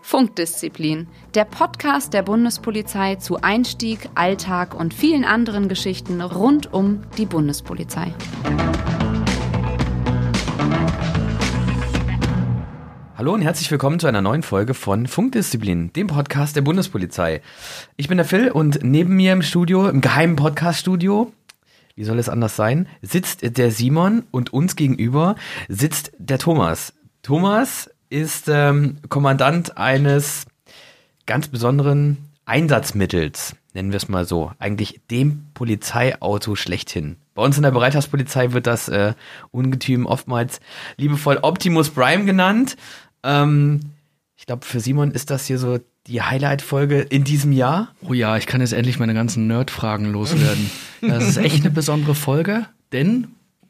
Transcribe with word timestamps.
Funkdisziplin, 0.00 1.08
der 1.34 1.44
Podcast 1.44 2.12
der 2.14 2.22
Bundespolizei 2.22 3.16
zu 3.16 3.40
Einstieg, 3.40 4.08
Alltag 4.14 4.74
und 4.74 4.94
vielen 4.94 5.24
anderen 5.24 5.68
Geschichten 5.68 6.20
rund 6.20 6.72
um 6.72 7.02
die 7.18 7.26
Bundespolizei. 7.26 8.14
Hallo 13.16 13.32
und 13.32 13.42
herzlich 13.42 13.70
willkommen 13.70 13.98
zu 13.98 14.06
einer 14.06 14.20
neuen 14.20 14.42
Folge 14.42 14.74
von 14.74 15.06
Funkdisziplin, 15.06 15.92
dem 15.94 16.06
Podcast 16.06 16.56
der 16.56 16.62
Bundespolizei. 16.62 17.42
Ich 17.96 18.06
bin 18.06 18.18
der 18.18 18.26
Phil 18.26 18.50
und 18.50 18.80
neben 18.82 19.16
mir 19.16 19.32
im 19.32 19.42
Studio, 19.42 19.88
im 19.88 20.00
geheimen 20.00 20.36
Podcaststudio, 20.36 21.32
wie 21.94 22.04
soll 22.04 22.18
es 22.18 22.28
anders 22.28 22.56
sein, 22.56 22.88
sitzt 23.02 23.56
der 23.56 23.70
Simon 23.70 24.24
und 24.30 24.52
uns 24.52 24.76
gegenüber 24.76 25.36
sitzt 25.68 26.12
der 26.18 26.38
Thomas. 26.38 26.92
Thomas 27.22 27.90
ist 28.10 28.48
ähm, 28.48 28.98
Kommandant 29.08 29.76
eines 29.76 30.46
ganz 31.26 31.48
besonderen 31.48 32.18
Einsatzmittels, 32.44 33.56
nennen 33.72 33.92
wir 33.92 33.96
es 33.96 34.08
mal 34.08 34.26
so. 34.26 34.52
Eigentlich 34.58 35.00
dem 35.10 35.46
Polizeiauto 35.54 36.56
schlechthin. 36.56 37.16
Bei 37.34 37.42
uns 37.42 37.56
in 37.56 37.62
der 37.62 37.70
Bereitschaftspolizei 37.70 38.52
wird 38.52 38.66
das 38.66 38.88
äh, 38.88 39.14
Ungetüm 39.50 40.06
oftmals 40.06 40.60
liebevoll 40.96 41.38
Optimus 41.42 41.90
Prime 41.90 42.24
genannt. 42.24 42.76
Ähm, 43.22 43.80
ich 44.36 44.46
glaube, 44.46 44.66
für 44.66 44.80
Simon 44.80 45.10
ist 45.10 45.30
das 45.30 45.46
hier 45.46 45.58
so 45.58 45.78
die 46.06 46.20
Highlight-Folge 46.20 47.00
in 47.00 47.24
diesem 47.24 47.52
Jahr. 47.52 47.88
Oh 48.02 48.12
ja, 48.12 48.36
ich 48.36 48.46
kann 48.46 48.60
jetzt 48.60 48.72
endlich 48.72 48.98
meine 48.98 49.14
ganzen 49.14 49.46
Nerd-Fragen 49.46 50.12
loswerden. 50.12 50.70
Das 51.00 51.24
ist 51.24 51.36
echt 51.36 51.60
eine 51.60 51.70
besondere 51.70 52.14
Folge, 52.14 52.66
denn 52.92 53.28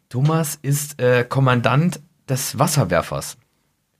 Thomas 0.08 0.58
ist 0.62 1.00
äh, 1.00 1.24
Kommandant 1.28 2.00
des 2.28 2.58
Wasserwerfers. 2.58 3.36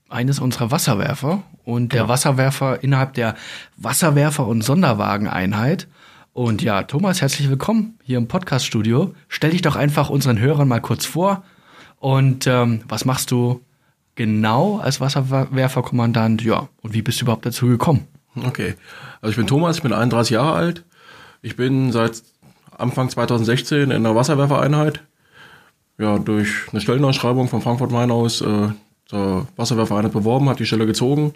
Eines 0.09 0.39
unserer 0.39 0.71
Wasserwerfer 0.71 1.43
und 1.63 1.93
der 1.93 2.01
genau. 2.01 2.13
Wasserwerfer 2.13 2.83
innerhalb 2.83 3.13
der 3.13 3.35
Wasserwerfer- 3.77 4.47
und 4.47 4.63
Sonderwageneinheit. 4.63 5.87
Und 6.33 6.61
ja, 6.61 6.83
Thomas, 6.83 7.21
herzlich 7.21 7.49
willkommen 7.49 7.97
hier 8.03 8.17
im 8.17 8.27
Podcast-Studio. 8.27 9.13
Stell 9.29 9.51
dich 9.51 9.61
doch 9.61 9.75
einfach 9.75 10.09
unseren 10.09 10.39
Hörern 10.39 10.67
mal 10.67 10.81
kurz 10.81 11.05
vor. 11.05 11.43
Und 11.99 12.45
ähm, 12.47 12.81
was 12.87 13.05
machst 13.05 13.31
du 13.31 13.61
genau 14.15 14.77
als 14.77 14.99
Wasserwerferkommandant? 15.01 16.43
Ja, 16.43 16.67
und 16.81 16.93
wie 16.93 17.01
bist 17.01 17.19
du 17.19 17.25
überhaupt 17.25 17.45
dazu 17.45 17.67
gekommen? 17.67 18.07
Okay, 18.43 18.75
also 19.21 19.31
ich 19.31 19.37
bin 19.37 19.47
Thomas, 19.47 19.77
ich 19.77 19.83
bin 19.83 19.93
31 19.93 20.31
Jahre 20.31 20.53
alt. 20.53 20.83
Ich 21.41 21.55
bin 21.55 21.91
seit 21.91 22.23
Anfang 22.77 23.09
2016 23.09 23.91
in 23.91 24.03
der 24.03 24.15
Wasserwerfereinheit. 24.15 25.01
Ja, 25.97 26.19
durch 26.19 26.49
eine 26.71 26.81
Stellenausschreibung 26.81 27.47
von 27.47 27.61
Frankfurt 27.61 27.91
Main 27.91 28.11
aus 28.11 28.41
äh, 28.41 28.69
zur 29.05 29.47
Wasserwerfereinheit 29.55 30.11
beworben, 30.11 30.49
habe 30.49 30.57
die 30.57 30.65
Stelle 30.65 30.85
gezogen, 30.85 31.33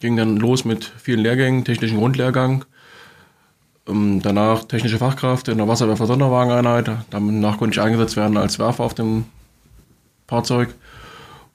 ging 0.00 0.16
dann 0.16 0.36
los 0.36 0.64
mit 0.64 0.84
vielen 0.84 1.20
Lehrgängen, 1.20 1.64
technischen 1.64 1.98
Grundlehrgang, 1.98 2.64
ähm, 3.86 4.22
danach 4.22 4.64
technische 4.64 4.98
Fachkraft 4.98 5.48
in 5.48 5.58
der 5.58 5.68
Wasserwerfer-Sonderwageneinheit. 5.68 6.90
Danach 7.10 7.58
konnte 7.58 7.74
ich 7.74 7.84
eingesetzt 7.84 8.16
werden 8.16 8.36
als 8.36 8.58
Werfer 8.58 8.84
auf 8.84 8.94
dem 8.94 9.24
Fahrzeug 10.26 10.74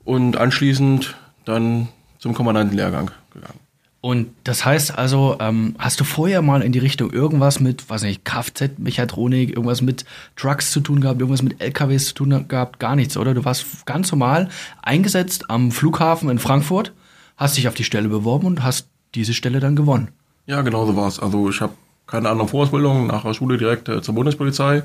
und 0.03 0.37
anschließend 0.37 1.15
dann 1.45 1.87
zum 2.19 2.33
Kommandantenlehrgang 2.33 3.11
gegangen. 3.33 3.59
Und 4.05 4.31
das 4.43 4.65
heißt 4.65 4.97
also, 4.97 5.37
ähm, 5.39 5.75
hast 5.79 5.97
du 5.97 6.03
vorher 6.03 6.41
mal 6.41 6.61
in 6.61 6.73
die 6.73 6.79
Richtung 6.79 7.09
irgendwas 7.13 7.61
mit, 7.61 7.89
weiß 7.89 8.03
nicht, 8.03 8.25
Kfz-Mechatronik, 8.25 9.51
irgendwas 9.51 9.81
mit 9.81 10.03
Trucks 10.35 10.71
zu 10.71 10.81
tun 10.81 10.99
gehabt, 10.99 11.21
irgendwas 11.21 11.41
mit 11.41 11.61
LKWs 11.61 12.07
zu 12.07 12.15
tun 12.15 12.45
gehabt? 12.49 12.81
Gar 12.81 12.97
nichts, 12.97 13.15
oder? 13.15 13.33
Du 13.33 13.45
warst 13.45 13.85
ganz 13.85 14.11
normal 14.11 14.49
eingesetzt 14.81 15.49
am 15.49 15.71
Flughafen 15.71 16.29
in 16.29 16.37
Frankfurt, 16.37 16.91
hast 17.37 17.55
dich 17.55 17.69
auf 17.69 17.75
die 17.75 17.85
Stelle 17.85 18.09
beworben 18.09 18.45
und 18.45 18.61
hast 18.61 18.89
diese 19.15 19.33
Stelle 19.33 19.61
dann 19.61 19.77
gewonnen. 19.77 20.09
Ja, 20.47 20.63
genau 20.63 20.85
so 20.85 20.97
war 20.97 21.07
es. 21.07 21.21
Also 21.21 21.49
ich 21.49 21.61
habe 21.61 21.71
keine 22.05 22.27
andere 22.27 22.49
Vorausbildung, 22.49 23.07
nach 23.07 23.23
der 23.23 23.33
Schule 23.33 23.57
direkt 23.57 23.87
äh, 23.87 24.01
zur 24.01 24.15
Bundespolizei 24.15 24.83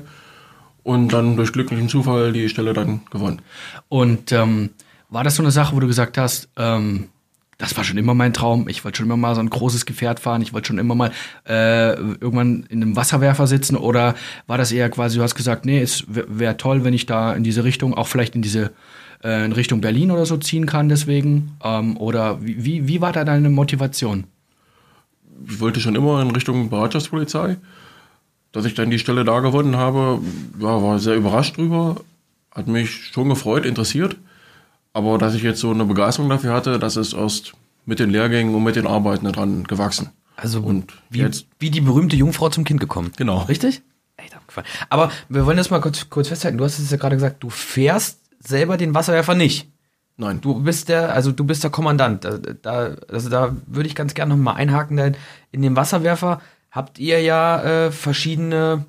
und 0.83 1.11
dann 1.11 1.35
durch 1.35 1.51
glücklichen 1.51 1.89
Zufall 1.89 2.31
die 2.31 2.47
Stelle 2.47 2.71
dann 2.71 3.01
gewonnen. 3.11 3.41
Und 3.89 4.31
ähm, 4.31 4.69
war 5.09 5.25
das 5.25 5.35
so 5.35 5.43
eine 5.43 5.51
Sache, 5.51 5.75
wo 5.75 5.81
du 5.81 5.87
gesagt 5.87 6.17
hast, 6.17 6.47
ähm, 6.55 7.09
das 7.59 7.75
war 7.75 7.83
schon 7.83 7.97
immer 7.97 8.13
mein 8.13 8.33
Traum. 8.33 8.69
Ich 8.69 8.83
wollte 8.85 8.97
schon 8.97 9.05
immer 9.05 9.17
mal 9.17 9.35
so 9.35 9.41
ein 9.41 9.49
großes 9.49 9.85
Gefährt 9.85 10.21
fahren. 10.21 10.41
Ich 10.41 10.53
wollte 10.53 10.67
schon 10.67 10.79
immer 10.79 10.95
mal 10.95 11.11
äh, 11.47 11.93
irgendwann 11.93 12.65
in 12.69 12.81
einem 12.81 12.95
Wasserwerfer 12.95 13.47
sitzen. 13.47 13.75
Oder 13.75 14.15
war 14.47 14.57
das 14.57 14.71
eher 14.71 14.89
quasi, 14.89 15.17
du 15.17 15.23
hast 15.23 15.35
gesagt, 15.35 15.65
nee, 15.65 15.81
es 15.81 16.05
wäre 16.07 16.55
toll, 16.55 16.85
wenn 16.85 16.93
ich 16.93 17.05
da 17.05 17.33
in 17.33 17.43
diese 17.43 17.65
Richtung, 17.65 17.93
auch 17.93 18.07
vielleicht 18.07 18.33
in 18.33 18.41
diese 18.41 18.71
äh, 19.25 19.43
in 19.43 19.51
Richtung 19.51 19.81
Berlin 19.81 20.09
oder 20.09 20.25
so 20.25 20.37
ziehen 20.37 20.65
kann 20.67 20.87
deswegen? 20.87 21.57
Ähm, 21.61 21.97
oder 21.97 22.41
wie, 22.41 22.87
wie 22.87 23.01
war 23.01 23.11
da 23.11 23.25
deine 23.25 23.49
Motivation? 23.49 24.23
Ich 25.45 25.59
wollte 25.59 25.81
schon 25.81 25.95
immer 25.95 26.21
in 26.21 26.31
Richtung 26.31 26.69
Bereitschaftspolizei. 26.69 27.57
Dass 28.53 28.65
ich 28.65 28.73
dann 28.73 28.89
die 28.89 28.99
Stelle 28.99 29.25
da 29.25 29.41
gewonnen 29.41 29.75
habe, 29.75 30.21
ja, 30.59 30.81
war 30.81 30.97
sehr 30.97 31.15
überrascht 31.15 31.57
drüber. 31.57 31.97
Hat 32.51 32.67
mich 32.67 32.89
schon 33.11 33.27
gefreut, 33.27 33.65
interessiert. 33.65 34.15
Aber 34.93 35.17
dass 35.17 35.35
ich 35.35 35.43
jetzt 35.43 35.59
so 35.59 35.71
eine 35.71 35.85
Begeisterung 35.85 36.29
dafür 36.29 36.53
hatte, 36.53 36.79
das 36.79 36.97
ist 36.97 37.13
erst 37.13 37.53
mit 37.85 37.99
den 37.99 38.09
Lehrgängen 38.09 38.53
und 38.55 38.63
mit 38.63 38.75
den 38.75 38.87
Arbeiten 38.87 39.31
dran 39.31 39.63
gewachsen. 39.63 40.09
Also 40.35 40.61
und 40.61 40.93
wie, 41.09 41.19
jetzt, 41.19 41.47
wie 41.59 41.69
die 41.69 41.81
berühmte 41.81 42.15
Jungfrau 42.15 42.49
zum 42.49 42.63
Kind 42.63 42.79
gekommen. 42.79 43.11
Genau. 43.17 43.43
Richtig? 43.43 43.81
Echt 44.17 44.35
abgefallen. 44.35 44.67
Aber 44.89 45.11
wir 45.27 45.45
wollen 45.45 45.57
das 45.57 45.69
mal 45.69 45.81
kurz, 45.81 46.09
kurz 46.09 46.29
festhalten. 46.29 46.57
Du 46.57 46.63
hast 46.63 46.79
es 46.79 46.91
ja 46.91 46.97
gerade 46.97 47.15
gesagt, 47.15 47.43
du 47.43 47.49
fährst 47.49 48.19
selber 48.39 48.77
den 48.77 48.93
Wasserwerfer 48.93 49.35
nicht. 49.35 49.69
Nein. 50.17 50.41
Du 50.41 50.61
bist 50.61 50.89
der, 50.89 51.13
also 51.13 51.31
du 51.31 51.45
bist 51.45 51.63
der 51.63 51.71
Kommandant. 51.71 52.25
Da, 52.25 52.37
da, 52.37 52.95
also 53.09 53.29
da 53.29 53.55
würde 53.67 53.87
ich 53.87 53.95
ganz 53.95 54.13
gerne 54.13 54.35
noch 54.35 54.41
mal 54.41 54.53
einhaken, 54.53 54.97
denn 54.97 55.17
in 55.51 55.61
dem 55.61 55.75
Wasserwerfer 55.75 56.41
habt 56.71 56.99
ihr 56.99 57.21
ja 57.21 57.63
äh, 57.63 57.91
verschiedene 57.91 58.85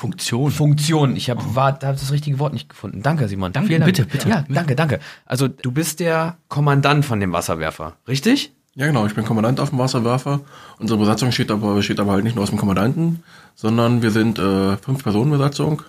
Funktion. 0.00 0.50
Funktion. 0.50 1.14
Ich 1.14 1.28
habe 1.28 1.42
oh. 1.46 1.56
hab 1.56 1.78
das 1.80 2.10
richtige 2.10 2.38
Wort 2.38 2.54
nicht 2.54 2.70
gefunden. 2.70 3.02
Danke, 3.02 3.28
Simon. 3.28 3.52
Danke, 3.52 3.68
Vielen 3.68 3.82
Dank. 3.82 3.94
bitte, 3.94 4.08
bitte. 4.08 4.30
Ja, 4.30 4.46
danke, 4.48 4.74
danke. 4.74 4.98
Also 5.26 5.46
du 5.46 5.70
bist 5.72 6.00
der 6.00 6.38
Kommandant 6.48 7.04
von 7.04 7.20
dem 7.20 7.32
Wasserwerfer, 7.32 7.96
richtig? 8.08 8.50
Ja, 8.76 8.86
genau. 8.86 9.04
Ich 9.04 9.14
bin 9.14 9.26
Kommandant 9.26 9.60
auf 9.60 9.68
dem 9.68 9.78
Wasserwerfer. 9.78 10.40
Unsere 10.78 10.98
Besatzung 10.98 11.32
steht 11.32 11.50
aber, 11.50 11.74
besteht 11.74 12.00
aber 12.00 12.12
halt 12.12 12.24
nicht 12.24 12.34
nur 12.34 12.44
aus 12.44 12.48
dem 12.48 12.58
Kommandanten, 12.58 13.22
sondern 13.54 14.00
wir 14.00 14.10
sind 14.10 14.38
äh, 14.38 14.78
fünf 14.78 15.02
Personen 15.02 15.30
Besatzung. 15.30 15.82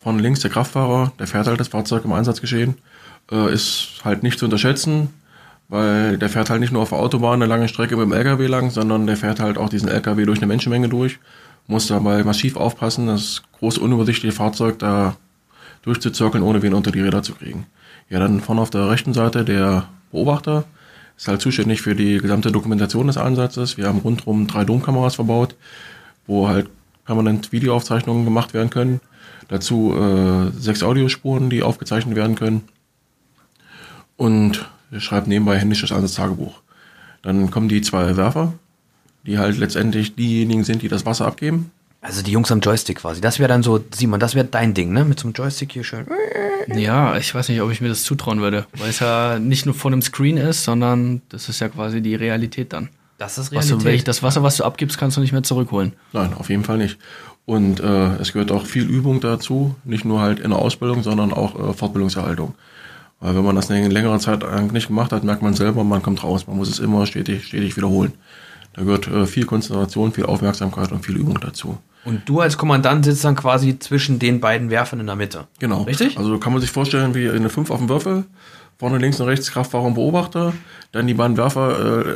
Von 0.00 0.18
links 0.18 0.40
der 0.40 0.50
Kraftfahrer, 0.50 1.12
der 1.18 1.26
fährt 1.26 1.46
halt 1.46 1.60
das 1.60 1.68
Fahrzeug 1.68 2.04
im 2.04 2.12
Einsatzgeschehen. 2.12 2.76
Äh, 3.32 3.54
ist 3.54 4.02
halt 4.04 4.22
nicht 4.22 4.38
zu 4.38 4.44
unterschätzen, 4.44 5.08
weil 5.68 6.18
der 6.18 6.28
fährt 6.28 6.50
halt 6.50 6.60
nicht 6.60 6.74
nur 6.74 6.82
auf 6.82 6.90
der 6.90 6.98
Autobahn 6.98 7.40
eine 7.40 7.46
lange 7.46 7.68
Strecke 7.68 7.96
mit 7.96 8.04
dem 8.04 8.12
LKW 8.12 8.46
lang, 8.48 8.68
sondern 8.68 9.06
der 9.06 9.16
fährt 9.16 9.40
halt 9.40 9.56
auch 9.56 9.70
diesen 9.70 9.88
LKW 9.88 10.26
durch 10.26 10.40
eine 10.40 10.46
Menschenmenge 10.46 10.90
durch 10.90 11.18
muss 11.70 11.86
dabei 11.86 12.24
massiv 12.24 12.56
aufpassen, 12.56 13.06
das 13.06 13.42
große 13.58 13.80
unübersichtliche 13.80 14.34
Fahrzeug 14.34 14.78
da 14.78 15.16
durchzuzirkeln, 15.82 16.42
ohne 16.42 16.62
wen 16.62 16.74
unter 16.74 16.90
die 16.90 17.00
Räder 17.00 17.22
zu 17.22 17.34
kriegen. 17.34 17.66
Ja, 18.08 18.18
dann 18.18 18.40
vorne 18.40 18.60
auf 18.60 18.70
der 18.70 18.90
rechten 18.90 19.14
Seite 19.14 19.44
der 19.44 19.88
Beobachter 20.10 20.64
ist 21.16 21.28
halt 21.28 21.40
zuständig 21.40 21.80
für 21.80 21.94
die 21.94 22.18
gesamte 22.18 22.50
Dokumentation 22.50 23.06
des 23.06 23.16
Einsatzes. 23.16 23.76
Wir 23.76 23.86
haben 23.86 23.98
rundherum 23.98 24.46
drei 24.46 24.64
Domkameras 24.64 25.14
verbaut, 25.14 25.54
wo 26.26 26.48
halt 26.48 26.68
permanent 27.04 27.52
Videoaufzeichnungen 27.52 28.24
gemacht 28.24 28.52
werden 28.52 28.70
können. 28.70 29.00
Dazu 29.48 29.94
äh, 29.94 30.50
sechs 30.58 30.82
Audiospuren, 30.82 31.50
die 31.50 31.62
aufgezeichnet 31.62 32.16
werden 32.16 32.36
können. 32.36 32.62
Und 34.16 34.68
wir 34.90 35.00
schreiben 35.00 35.28
nebenbei 35.28 35.58
händisches 35.58 35.92
Einsatztagebuch. 35.92 36.60
Dann 37.22 37.50
kommen 37.50 37.68
die 37.68 37.82
zwei 37.82 38.16
Werfer, 38.16 38.54
die 39.26 39.38
halt 39.38 39.58
letztendlich 39.58 40.14
diejenigen 40.14 40.64
sind, 40.64 40.82
die 40.82 40.88
das 40.88 41.06
Wasser 41.06 41.26
abgeben. 41.26 41.70
Also 42.02 42.22
die 42.22 42.30
Jungs 42.30 42.50
am 42.50 42.60
Joystick 42.60 42.98
quasi. 42.98 43.20
Das 43.20 43.38
wäre 43.38 43.48
dann 43.48 43.62
so, 43.62 43.84
Simon, 43.94 44.20
das 44.20 44.34
wäre 44.34 44.46
dein 44.46 44.72
Ding, 44.72 44.92
ne? 44.92 45.04
Mit 45.04 45.20
so 45.20 45.26
einem 45.26 45.34
Joystick 45.34 45.72
hier 45.72 45.84
schön. 45.84 46.06
Ja, 46.74 47.16
ich 47.16 47.34
weiß 47.34 47.48
nicht, 47.50 47.60
ob 47.60 47.70
ich 47.70 47.80
mir 47.80 47.88
das 47.88 48.04
zutrauen 48.04 48.40
würde, 48.40 48.66
weil 48.78 48.90
es 48.90 49.00
ja 49.00 49.38
nicht 49.38 49.66
nur 49.66 49.74
vor 49.74 49.90
einem 49.90 50.00
Screen 50.00 50.36
ist, 50.36 50.64
sondern 50.64 51.20
das 51.28 51.48
ist 51.48 51.60
ja 51.60 51.68
quasi 51.68 52.00
die 52.00 52.14
Realität 52.14 52.72
dann. 52.72 52.88
Das 53.18 53.36
ist 53.36 53.52
Realität. 53.52 53.76
Was 53.76 53.82
du, 53.82 53.90
ich, 53.90 54.04
das 54.04 54.22
Wasser, 54.22 54.42
was 54.42 54.56
du 54.56 54.64
abgibst, 54.64 54.96
kannst 54.96 55.18
du 55.18 55.20
nicht 55.20 55.32
mehr 55.32 55.42
zurückholen. 55.42 55.92
Nein, 56.12 56.32
auf 56.32 56.48
jeden 56.48 56.64
Fall 56.64 56.78
nicht. 56.78 56.96
Und 57.44 57.80
äh, 57.80 58.16
es 58.16 58.32
gehört 58.32 58.50
auch 58.52 58.64
viel 58.64 58.84
Übung 58.84 59.20
dazu, 59.20 59.74
nicht 59.84 60.04
nur 60.04 60.20
halt 60.20 60.38
in 60.38 60.50
der 60.50 60.58
Ausbildung, 60.58 61.02
sondern 61.02 61.32
auch 61.32 61.70
äh, 61.70 61.72
Fortbildungserhaltung. 61.74 62.54
Weil 63.20 63.34
wenn 63.34 63.44
man 63.44 63.56
das 63.56 63.70
eine 63.70 63.88
längere 63.88 64.18
Zeit 64.18 64.42
nicht 64.72 64.86
gemacht 64.86 65.12
hat, 65.12 65.24
merkt 65.24 65.42
man 65.42 65.52
selber, 65.52 65.84
man 65.84 66.02
kommt 66.02 66.24
raus. 66.24 66.46
Man 66.46 66.56
muss 66.56 66.70
es 66.70 66.78
immer 66.78 67.04
stetig, 67.04 67.44
stetig 67.44 67.76
wiederholen. 67.76 68.12
Da 68.80 68.86
gehört 68.86 69.08
äh, 69.08 69.26
viel 69.26 69.44
Konzentration, 69.44 70.10
viel 70.10 70.24
Aufmerksamkeit 70.24 70.90
und 70.90 71.04
viel 71.04 71.14
Übung 71.18 71.38
dazu. 71.38 71.76
Und 72.06 72.26
du 72.26 72.40
als 72.40 72.56
Kommandant 72.56 73.04
sitzt 73.04 73.22
dann 73.26 73.36
quasi 73.36 73.78
zwischen 73.78 74.18
den 74.18 74.40
beiden 74.40 74.70
Werfern 74.70 75.00
in 75.00 75.06
der 75.06 75.16
Mitte. 75.16 75.48
Genau. 75.58 75.82
Richtig? 75.82 76.16
Also 76.16 76.38
kann 76.38 76.54
man 76.54 76.62
sich 76.62 76.70
vorstellen, 76.70 77.14
wie 77.14 77.28
eine 77.28 77.50
5 77.50 77.70
auf 77.70 77.76
dem 77.78 77.90
Würfel, 77.90 78.24
vorne 78.78 78.96
links 78.96 79.20
und 79.20 79.26
rechts 79.26 79.50
Kraftfahrer 79.50 79.84
und 79.84 79.94
Beobachter, 79.96 80.54
dann 80.92 81.06
die 81.06 81.12
beiden 81.12 81.36
Werfer 81.36 82.06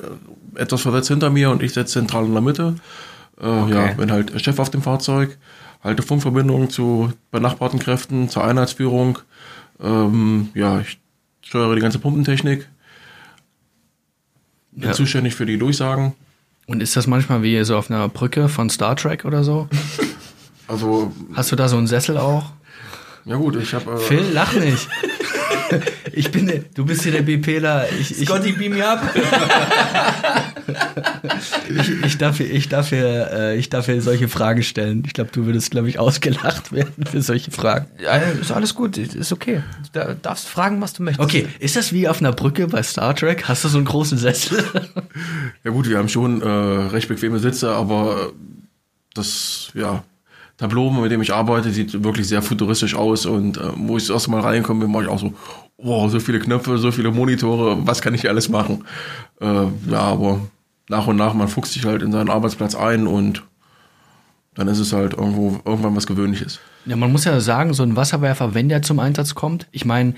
äh, 0.56 0.58
etwas 0.58 0.81
versetzt 0.81 1.08
hinter 1.08 1.28
mir 1.28 1.50
und 1.50 1.62
ich 1.62 1.75
sitze 1.75 1.93
zentral 1.93 2.25
in 2.25 2.32
der 2.32 2.40
Mitte. 2.40 2.76
Äh, 3.38 3.46
okay. 3.46 3.75
Ja, 3.75 3.93
bin 3.93 4.11
halt 4.11 4.40
Chef 4.40 4.58
auf 4.58 4.70
dem 4.70 4.81
Fahrzeug, 4.81 5.37
halte 5.82 6.02
Funkverbindungen 6.02 6.70
zu 6.70 7.12
benachbarten 7.31 7.78
Kräften, 7.78 8.31
zur 8.31 8.43
Einheitsführung, 8.43 9.19
äh, 9.82 9.87
Ähm, 9.87 10.49
ja, 10.55 10.81
ich 10.81 10.99
steuere 11.43 11.75
die 11.75 11.82
ganze 11.82 11.99
Pumpentechnik. 11.99 12.66
Bin 14.70 14.88
Ja. 14.88 14.93
zuständig 14.94 15.34
für 15.34 15.44
die 15.44 15.58
Durchsagen. 15.58 16.14
Und 16.66 16.82
ist 16.82 16.96
das 16.96 17.06
manchmal 17.06 17.43
wie 17.43 17.62
so 17.64 17.76
auf 17.76 17.90
einer 17.90 18.08
Brücke 18.08 18.49
von 18.49 18.70
Star 18.70 18.96
Trek 18.96 19.25
oder 19.25 19.44
so? 19.44 19.69
Also, 20.66 21.12
Hast 21.34 21.52
du 21.52 21.56
da 21.56 21.69
so 21.69 21.76
einen 21.76 21.87
Sessel 21.87 22.16
auch? 22.16 22.52
ja 23.26 23.37
gut, 23.37 23.55
ich 23.56 23.75
habe. 23.75 23.93
Äh, 23.93 23.99
Phil, 23.99 24.25
lach 24.32 24.55
nicht. 24.55 24.88
Ich 26.17 26.31
bin 26.31 26.47
der, 26.47 26.61
du 26.75 26.85
bist 26.85 27.03
hier 27.03 27.11
der 27.12 27.23
BPler. 27.23 27.89
Ich, 27.99 28.23
ich, 28.23 28.29
beam 28.29 28.73
me 28.75 28.87
up. 28.87 29.03
ich, 31.69 32.05
ich, 32.05 32.19
darf, 32.19 32.37
hier- 32.37 32.51
ich, 32.51 32.69
darf 32.69 32.91
hier, 32.91 33.31
äh, 33.33 33.56
ich 33.56 33.69
darf 33.69 33.87
hier 33.87 34.01
solche 34.01 34.29
Fragen 34.29 34.62
stellen. 34.62 35.03
Ich 35.06 35.12
glaube, 35.12 35.31
du 35.33 35.47
würdest, 35.47 35.73
glaube 35.73 35.89
ich, 35.89 35.99
ausgelacht 35.99 36.73
werden 36.73 37.05
für 37.11 37.21
solche 37.21 37.51
Fragen. 37.51 37.87
Ja, 38.01 38.17
ist 38.17 38.53
alles 38.53 38.75
gut, 38.75 38.97
ist 38.97 39.33
okay. 39.33 39.62
Du 39.93 40.17
darfst 40.23 40.47
fragen, 40.49 40.81
was 40.81 40.93
du 40.93 41.03
möchtest. 41.03 41.25
Okay, 41.29 41.49
ist 41.59 41.75
das 41.77 41.93
wie 41.93 42.07
auf 42.07 42.21
einer 42.21 42.33
Brücke 42.33 42.69
bei 42.69 42.83
Star 42.83 43.15
Trek? 43.17 43.49
Hast 43.49 43.65
du 43.65 43.69
so 43.69 43.79
einen 43.79 43.87
großen 43.87 44.19
Sessel? 44.19 44.62
ja 45.65 45.71
gut, 45.71 45.89
wir 45.89 45.99
haben 45.99 46.09
schon 46.09 46.43
äh, 46.43 46.47
recht 46.47 47.09
bequeme 47.09 47.39
Sitze, 47.41 47.73
aber 47.73 48.29
äh, 48.29 48.33
das, 49.15 49.71
ja, 49.75 50.05
Tableau, 50.56 50.91
mit 50.91 51.11
dem 51.11 51.21
ich 51.21 51.33
arbeite, 51.33 51.71
sieht 51.71 52.05
wirklich 52.05 52.29
sehr 52.29 52.43
futuristisch 52.43 52.95
aus 52.95 53.27
und 53.27 53.56
äh, 53.56 53.71
wo 53.77 53.97
ich 53.97 54.05
das 54.05 54.15
erste 54.15 54.31
Mal 54.31 54.41
reinkomme, 54.41 54.87
bin, 54.87 55.03
ich 55.03 55.09
auch 55.09 55.19
so, 55.19 55.35
wow, 55.79 56.11
so 56.11 56.21
viele 56.21 56.39
Knöpfe, 56.39 56.79
so 56.79 56.93
viele 56.93 57.11
Monitore, 57.11 57.77
was 57.87 58.03
kann 58.03 58.15
ich 58.15 58.21
hier 58.21 58.31
alles 58.31 58.49
machen? 58.49 58.85
Äh, 59.41 59.67
ja, 59.91 60.01
aber 60.01 60.41
nach 60.89 61.06
und 61.06 61.17
nach, 61.17 61.35
man 61.35 61.49
fuchst 61.49 61.73
sich 61.73 61.85
halt 61.85 62.03
in 62.03 62.12
seinen 62.12 62.31
Arbeitsplatz 62.31 62.75
ein 62.75 63.06
und 63.06 63.43
dann 64.55 64.69
ist 64.69 64.79
es 64.79 64.93
halt 64.93 65.15
irgendwo 65.15 65.61
irgendwann 65.65 65.97
was 65.97 66.06
Gewöhnliches. 66.06 66.61
Ja, 66.87 66.95
man 66.95 67.11
muss 67.11 67.25
ja 67.25 67.41
sagen, 67.41 67.75
so 67.75 67.83
ein 67.83 67.97
Wasserwerfer, 67.97 68.55
wenn 68.55 68.69
der 68.69 68.83
zum 68.83 69.00
Einsatz 69.00 69.35
kommt, 69.35 69.67
ich 69.73 69.85
meine, 69.85 70.15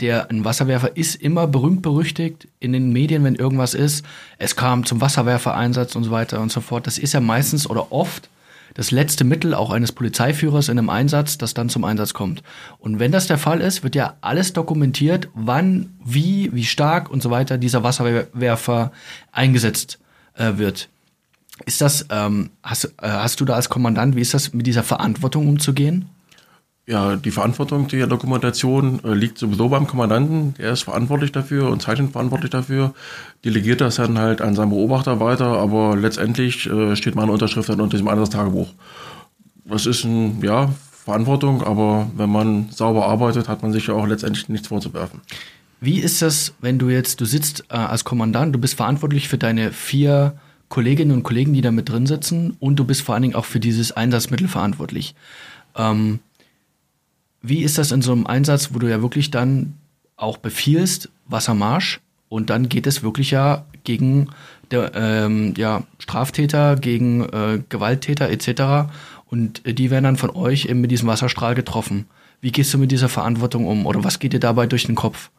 der 0.00 0.30
ein 0.30 0.44
Wasserwerfer 0.44 0.96
ist 0.96 1.14
immer 1.14 1.46
berühmt 1.46 1.80
berüchtigt 1.80 2.48
in 2.60 2.72
den 2.72 2.92
Medien, 2.92 3.24
wenn 3.24 3.36
irgendwas 3.36 3.72
ist. 3.72 4.04
Es 4.36 4.56
kam 4.56 4.84
zum 4.84 5.00
Wasserwerfereinsatz 5.00 5.94
und 5.94 6.04
so 6.04 6.10
weiter 6.10 6.40
und 6.40 6.50
so 6.50 6.60
fort. 6.60 6.86
Das 6.86 6.98
ist 6.98 7.14
ja 7.14 7.20
meistens 7.20 7.70
oder 7.70 7.92
oft 7.92 8.28
das 8.74 8.90
letzte 8.90 9.24
Mittel 9.24 9.54
auch 9.54 9.70
eines 9.70 9.92
Polizeiführers 9.92 10.68
in 10.68 10.78
einem 10.78 10.90
Einsatz, 10.90 11.38
das 11.38 11.54
dann 11.54 11.68
zum 11.68 11.84
Einsatz 11.84 12.14
kommt. 12.14 12.42
Und 12.78 12.98
wenn 12.98 13.12
das 13.12 13.26
der 13.26 13.38
Fall 13.38 13.60
ist, 13.60 13.82
wird 13.82 13.94
ja 13.94 14.14
alles 14.20 14.52
dokumentiert, 14.52 15.28
wann, 15.34 15.94
wie, 16.04 16.50
wie 16.52 16.64
stark 16.64 17.10
und 17.10 17.22
so 17.22 17.30
weiter 17.30 17.58
dieser 17.58 17.82
Wasserwerfer 17.82 18.92
eingesetzt 19.30 19.98
äh, 20.34 20.56
wird. 20.56 20.88
Ist 21.66 21.80
das, 21.80 22.06
ähm, 22.10 22.50
hast, 22.62 22.84
äh, 22.84 22.90
hast 23.02 23.40
du 23.40 23.44
da 23.44 23.54
als 23.54 23.68
Kommandant, 23.68 24.16
wie 24.16 24.20
ist 24.20 24.34
das 24.34 24.52
mit 24.52 24.66
dieser 24.66 24.82
Verantwortung 24.82 25.48
umzugehen? 25.48 26.08
Ja, 26.84 27.14
die 27.14 27.30
Verantwortung 27.30 27.86
der 27.86 28.08
Dokumentation 28.08 29.00
äh, 29.04 29.14
liegt 29.14 29.38
sowieso 29.38 29.68
beim 29.68 29.86
Kommandanten. 29.86 30.54
Der 30.54 30.72
ist 30.72 30.82
verantwortlich 30.82 31.30
dafür 31.30 31.70
und 31.70 31.80
zeichnet 31.80 32.10
verantwortlich 32.10 32.50
dafür. 32.50 32.92
Delegiert 33.44 33.80
das 33.80 33.96
dann 33.96 34.18
halt 34.18 34.40
an 34.40 34.56
seinen 34.56 34.70
Beobachter 34.70 35.20
weiter, 35.20 35.58
aber 35.58 35.96
letztendlich 35.96 36.66
äh, 36.68 36.96
steht 36.96 37.14
meine 37.14 37.30
Unterschrift 37.30 37.68
dann 37.68 37.80
unter 37.80 37.96
diesem 37.96 38.08
Einsatztagebuch. 38.08 38.68
Das 39.64 39.86
ist 39.86 40.04
ein, 40.04 40.42
ja, 40.42 40.70
Verantwortung, 41.04 41.62
aber 41.62 42.08
wenn 42.16 42.30
man 42.30 42.70
sauber 42.70 43.06
arbeitet, 43.06 43.48
hat 43.48 43.62
man 43.62 43.72
sich 43.72 43.88
ja 43.88 43.94
auch 43.94 44.06
letztendlich 44.06 44.48
nichts 44.48 44.68
vorzuwerfen. 44.68 45.20
Wie 45.80 45.98
ist 45.98 46.22
das, 46.22 46.54
wenn 46.60 46.78
du 46.78 46.90
jetzt, 46.90 47.20
du 47.20 47.24
sitzt 47.24 47.64
äh, 47.70 47.74
als 47.74 48.04
Kommandant, 48.04 48.54
du 48.54 48.60
bist 48.60 48.74
verantwortlich 48.74 49.28
für 49.28 49.38
deine 49.38 49.72
vier 49.72 50.34
Kolleginnen 50.68 51.10
und 51.10 51.22
Kollegen, 51.24 51.52
die 51.52 51.60
da 51.60 51.72
mit 51.72 51.88
drin 51.88 52.06
sitzen 52.06 52.56
und 52.60 52.76
du 52.76 52.84
bist 52.84 53.02
vor 53.02 53.14
allen 53.14 53.22
Dingen 53.22 53.34
auch 53.34 53.44
für 53.44 53.58
dieses 53.58 53.90
Einsatzmittel 53.92 54.46
verantwortlich. 54.46 55.14
Ähm, 55.76 56.20
wie 57.42 57.62
ist 57.62 57.78
das 57.78 57.92
in 57.92 58.02
so 58.02 58.12
einem 58.12 58.26
Einsatz, 58.26 58.70
wo 58.72 58.78
du 58.78 58.88
ja 58.88 59.02
wirklich 59.02 59.30
dann 59.30 59.74
auch 60.16 60.38
befiehlst, 60.38 61.10
Wassermarsch 61.26 62.00
und 62.28 62.50
dann 62.50 62.68
geht 62.68 62.86
es 62.86 63.02
wirklich 63.02 63.30
ja 63.30 63.64
gegen 63.84 64.28
der, 64.70 64.92
ähm, 64.94 65.54
ja, 65.56 65.82
Straftäter, 65.98 66.76
gegen 66.76 67.24
äh, 67.24 67.60
Gewalttäter 67.68 68.30
etc. 68.30 68.90
Und 69.26 69.62
die 69.66 69.90
werden 69.90 70.04
dann 70.04 70.16
von 70.16 70.30
euch 70.30 70.66
eben 70.66 70.80
mit 70.80 70.90
diesem 70.90 71.08
Wasserstrahl 71.08 71.54
getroffen. 71.54 72.06
Wie 72.40 72.52
gehst 72.52 72.72
du 72.72 72.78
mit 72.78 72.90
dieser 72.90 73.08
Verantwortung 73.08 73.66
um 73.66 73.86
oder 73.86 74.02
was 74.02 74.18
geht 74.18 74.32
dir 74.32 74.40
dabei 74.40 74.66
durch 74.66 74.86
den 74.86 74.94
Kopf? 74.94 75.30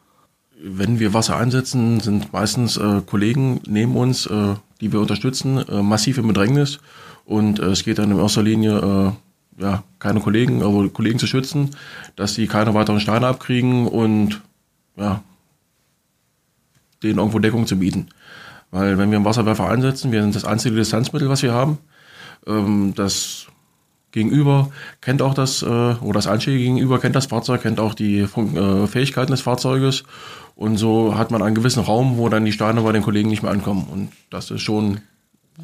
Wenn 0.62 0.98
wir 0.98 1.12
Wasser 1.12 1.36
einsetzen, 1.36 2.00
sind 2.00 2.32
meistens 2.32 2.76
äh, 2.76 3.02
Kollegen 3.04 3.60
neben 3.66 3.96
uns, 3.96 4.26
äh, 4.26 4.54
die 4.80 4.92
wir 4.92 5.00
unterstützen, 5.00 5.58
äh, 5.68 5.82
massiv 5.82 6.18
im 6.18 6.28
Bedrängnis. 6.28 6.78
Und 7.24 7.58
äh, 7.58 7.66
es 7.66 7.84
geht 7.84 7.98
dann 7.98 8.10
in 8.10 8.18
erster 8.18 8.42
Linie, 8.42 8.78
äh, 8.78 9.12
ja, 9.58 9.82
keine 9.98 10.20
Kollegen, 10.20 10.62
aber 10.62 10.88
Kollegen 10.88 11.18
zu 11.18 11.26
schützen, 11.26 11.70
dass 12.16 12.34
sie 12.34 12.46
keine 12.46 12.74
weiteren 12.74 13.00
Steine 13.00 13.26
abkriegen 13.26 13.86
und 13.86 14.40
ja, 14.96 15.22
denen 17.02 17.18
irgendwo 17.18 17.38
Deckung 17.38 17.66
zu 17.66 17.78
bieten. 17.78 18.08
Weil 18.70 18.98
wenn 18.98 19.10
wir 19.10 19.16
einen 19.16 19.24
Wasserwerfer 19.24 19.68
einsetzen, 19.68 20.10
wir 20.10 20.22
sind 20.22 20.34
das 20.34 20.44
einzige 20.44 20.76
Distanzmittel, 20.76 21.28
was 21.28 21.42
wir 21.42 21.52
haben. 21.52 21.78
Ähm, 22.46 22.92
das 22.96 23.46
Gegenüber 24.10 24.70
kennt 25.00 25.22
auch 25.22 25.34
das, 25.34 25.62
äh, 25.62 25.66
oder 25.66 26.14
das 26.14 26.26
einschlägige 26.26 26.64
Gegenüber 26.64 27.00
kennt 27.00 27.16
das 27.16 27.26
Fahrzeug, 27.26 27.62
kennt 27.62 27.80
auch 27.80 27.94
die 27.94 28.26
Fun 28.26 28.56
äh, 28.56 28.86
Fähigkeiten 28.86 29.32
des 29.32 29.42
Fahrzeuges. 29.42 30.04
Und 30.56 30.76
so 30.76 31.18
hat 31.18 31.30
man 31.30 31.42
einen 31.42 31.54
gewissen 31.54 31.82
Raum, 31.82 32.16
wo 32.16 32.28
dann 32.28 32.44
die 32.44 32.52
Steine 32.52 32.82
bei 32.82 32.92
den 32.92 33.02
Kollegen 33.02 33.28
nicht 33.28 33.42
mehr 33.42 33.50
ankommen. 33.50 33.86
Und 33.90 34.12
das 34.30 34.50
ist 34.50 34.62
schon 34.62 35.00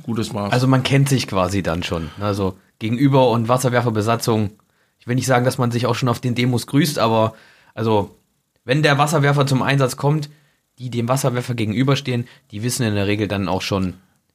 gutes 0.02 0.32
Maß. 0.32 0.52
Also 0.52 0.66
man 0.66 0.82
kennt 0.82 1.08
sich 1.08 1.26
quasi 1.26 1.62
dann 1.62 1.82
schon. 1.82 2.10
Also 2.20 2.56
Gegenüber- 2.78 3.30
und 3.30 3.48
Wasserwerferbesatzung. 3.48 4.50
Ich 4.98 5.06
will 5.06 5.14
nicht 5.14 5.26
sagen, 5.26 5.44
dass 5.44 5.58
man 5.58 5.70
sich 5.70 5.86
auch 5.86 5.94
schon 5.94 6.08
auf 6.08 6.20
den 6.20 6.34
Demos 6.34 6.66
grüßt, 6.66 6.98
aber 6.98 7.34
also 7.74 8.16
wenn 8.64 8.82
der 8.82 8.98
Wasserwerfer 8.98 9.46
zum 9.46 9.62
Einsatz 9.62 9.96
kommt, 9.96 10.28
die 10.78 10.90
dem 10.90 11.08
Wasserwerfer 11.08 11.54
gegenüberstehen, 11.54 12.26
die 12.50 12.62
wissen 12.62 12.84
in 12.84 12.94
der 12.94 13.06
Regel 13.06 13.28
dann 13.28 13.48
auch 13.48 13.62
schon, 13.62 13.94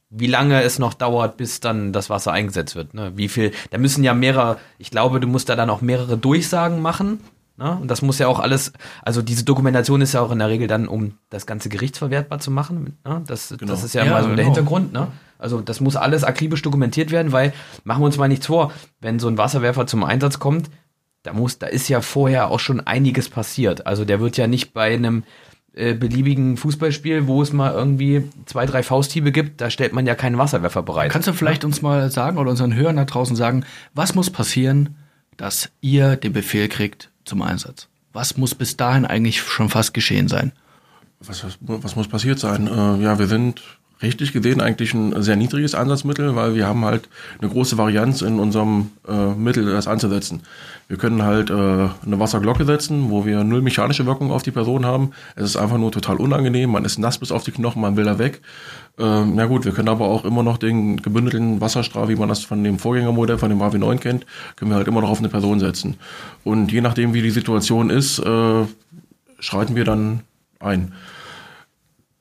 wie 0.10 0.28
lange 0.28 0.62
es 0.62 0.80
noch 0.80 0.94
dauert, 0.94 1.38
bis 1.38 1.60
dann 1.60 1.92
das 1.92 2.10
Wasser 2.10 2.32
eingesetzt 2.32 2.76
wird. 2.76 2.94
Ne? 2.94 3.14
Wie 3.16 3.28
viel, 3.28 3.52
da 3.72 3.78
müssen 3.78 4.04
ja 4.04 4.14
mehrere, 4.14 4.60
ich 4.78 4.92
glaube, 4.92 5.20
du 5.20 5.28
musst 5.28 5.50
da 5.50 5.56
dann 5.56 5.70
auch 5.70 5.82
mehrere 5.82 6.18
Durchsagen 6.18 6.82
machen. 6.82 7.20
Ne? 7.58 7.78
Und 7.82 7.90
das 7.90 8.02
muss 8.02 8.20
ja 8.20 8.28
auch 8.28 8.40
alles, 8.40 8.74
also 9.02 9.22
diese 9.22 9.46
Dokumentation 9.46 10.02
ist 10.02 10.14
ja 10.14 10.22
auch 10.22 10.32
in 10.32 10.40
der 10.40 10.50
Regel 10.50 10.68
dann, 10.68 10.88
um 10.88 11.14
das 11.30 11.46
ganze 11.46 11.70
gerichtsverwertbar 11.70 12.40
zu 12.40 12.52
machen. 12.52 12.98
Ne? 13.06 13.24
Das, 13.28 13.56
das 13.60 13.84
ist 13.84 13.96
ja, 13.96 14.04
Ja, 14.04 14.12
mal 14.12 14.24
so 14.24 14.28
der 14.28 14.38
genau. 14.38 14.48
Hintergrund. 14.48 14.92
Ne? 14.92 15.08
Also 15.38 15.62
das 15.62 15.80
muss 15.80 15.96
alles 15.96 16.24
akribisch 16.24 16.62
dokumentiert 16.62 17.12
werden, 17.12 17.32
weil, 17.32 17.54
machen 17.84 18.02
wir 18.02 18.08
uns 18.08 18.18
mal 18.18 18.28
nichts 18.28 18.48
vor, 18.48 18.74
wenn 19.00 19.20
so 19.20 19.28
ein 19.28 19.38
Wasserwerfer 19.38 19.88
zum 19.88 20.04
Einsatz 20.04 20.40
kommt, 20.40 20.70
da 21.24 21.34
muss, 21.34 21.58
da 21.58 21.68
ist 21.68 21.88
ja 21.88 22.02
vorher 22.02 22.52
auch 22.52 22.60
schon 22.60 22.82
einiges 22.82 23.30
passiert. 23.30 23.88
Also 23.88 24.06
der 24.06 24.20
wird 24.20 24.38
ja 24.38 24.48
nicht 24.48 24.74
bei 24.74 24.94
einem 24.94 25.24
äh, 25.74 25.94
beliebigen 25.94 26.58
Fußballspiel, 26.58 27.26
wo 27.26 27.42
es 27.42 27.54
mal 27.54 27.74
irgendwie 27.74 28.30
zwei, 28.46 28.66
drei 28.66 28.84
Fausthiebe 28.84 29.32
gibt, 29.32 29.62
da 29.62 29.70
stellt 29.70 29.94
man 29.94 30.06
ja 30.06 30.14
keinen 30.14 30.38
Wasserwerfer 30.38 30.84
bereit. 30.84 31.12
Kannst 31.12 31.28
du 31.28 31.34
vielleicht 31.34 31.66
uns 31.66 31.82
mal 31.82 32.12
sagen 32.12 32.38
oder 32.38 32.52
unseren 32.52 32.76
Hörern 32.76 32.98
da 32.98 33.06
draußen 33.06 33.36
sagen, 33.36 33.66
was 33.94 34.14
muss 34.14 34.30
passieren, 34.30 34.96
dass 35.38 35.70
ihr 35.82 36.16
den 36.16 36.34
Befehl 36.34 36.68
kriegt 36.68 37.10
zum 37.26 37.42
Einsatz? 37.42 37.88
Was 38.14 38.38
muss 38.38 38.56
bis 38.56 38.78
dahin 38.78 39.06
eigentlich 39.06 39.42
schon 39.42 39.70
fast 39.70 39.94
geschehen 39.94 40.28
sein? 40.28 40.54
was, 41.28 41.44
was, 41.44 41.58
was 41.60 41.96
muss 41.96 42.08
passiert 42.08 42.40
sein? 42.40 42.68
Äh, 42.68 43.04
ja, 43.04 43.20
wir 43.20 43.28
sind 43.28 43.62
rechtlich 44.06 44.32
gesehen 44.32 44.62
eigentlich 44.62 44.94
ein 44.94 45.22
sehr 45.22 45.36
niedriges 45.36 45.76
Einsatzmittel, 45.76 46.36
weil 46.36 46.56
wir 46.56 46.68
haben 46.68 46.86
halt 46.86 47.10
eine 47.42 47.50
große 47.50 47.78
Varianz 47.78 48.22
in 48.22 48.40
unserem 48.40 48.92
äh, 49.08 49.34
Mittel, 49.34 49.66
das 49.66 49.88
einzusetzen. 49.88 50.44
Wir 50.88 50.98
können 50.98 51.24
halt 51.24 51.50
äh, 51.50 51.54
eine 51.54 52.20
Wasserglocke 52.20 52.66
setzen, 52.66 53.10
wo 53.10 53.26
wir 53.26 53.44
null 53.44 53.62
mechanische 53.62 54.06
Wirkung 54.06 54.32
auf 54.32 54.44
die 54.44 54.52
Person 54.52 54.86
haben. 54.86 55.12
Es 55.36 55.46
ist 55.46 55.58
einfach 55.58 55.78
nur 55.78 55.92
total 55.92 56.18
unangenehm, 56.18 56.70
man 56.70 56.86
ist 56.86 57.00
nass 57.00 57.18
bis 57.18 57.32
auf 57.32 57.44
die 57.44 57.52
Knochen, 57.52 57.82
man 57.82 57.98
will 57.98 58.06
da 58.06 58.20
weg. 58.20 58.42
Ähm, 59.00 59.34
na 59.36 59.46
gut, 59.46 59.66
wir 59.66 59.72
können 59.72 59.90
aber 59.90 60.08
auch 60.08 60.24
immer 60.24 60.44
noch 60.44 60.58
den 60.58 60.98
gebündelten 61.02 61.60
Wasserstrahl, 61.60 62.08
wie 62.08 62.16
man 62.16 62.30
das 62.30 62.44
von 62.44 62.64
dem 62.64 62.80
Vorgängermodell, 62.80 63.40
von 63.40 63.50
dem 63.50 63.62
HW9 63.62 63.98
kennt, 63.98 64.26
können 64.56 64.72
wir 64.72 64.76
halt 64.76 64.88
immer 64.88 65.02
noch 65.02 65.10
auf 65.10 65.20
eine 65.20 65.30
Person 65.30 65.60
setzen. 65.60 65.98
Und 66.44 66.72
je 66.72 66.82
nachdem, 66.82 67.14
wie 67.14 67.22
die 67.22 67.32
Situation 67.32 67.90
ist, 67.90 68.20
äh, 68.20 68.66
schreiten 69.40 69.76
wir 69.76 69.84
dann 69.84 70.22
ein. 70.60 70.94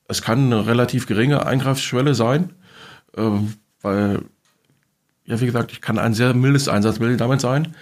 Es 0.07 0.23
kann 0.23 0.47
eine 0.47 0.67
relativ 0.67 1.07
geringe 1.07 1.47
Eingreifsschwelle 1.47 2.15
sein, 2.15 2.53
äh, 3.17 3.23
weil, 3.81 4.23
ja, 5.25 5.41
wie 5.41 5.47
gesagt, 5.47 5.73
ich 5.73 5.81
kann 5.81 5.99
ein 5.99 6.15
sehr 6.15 6.35
mildes 6.35 6.69
Einsatzmittel 6.69 7.17
damit 7.17 7.41
sein. 7.41 7.75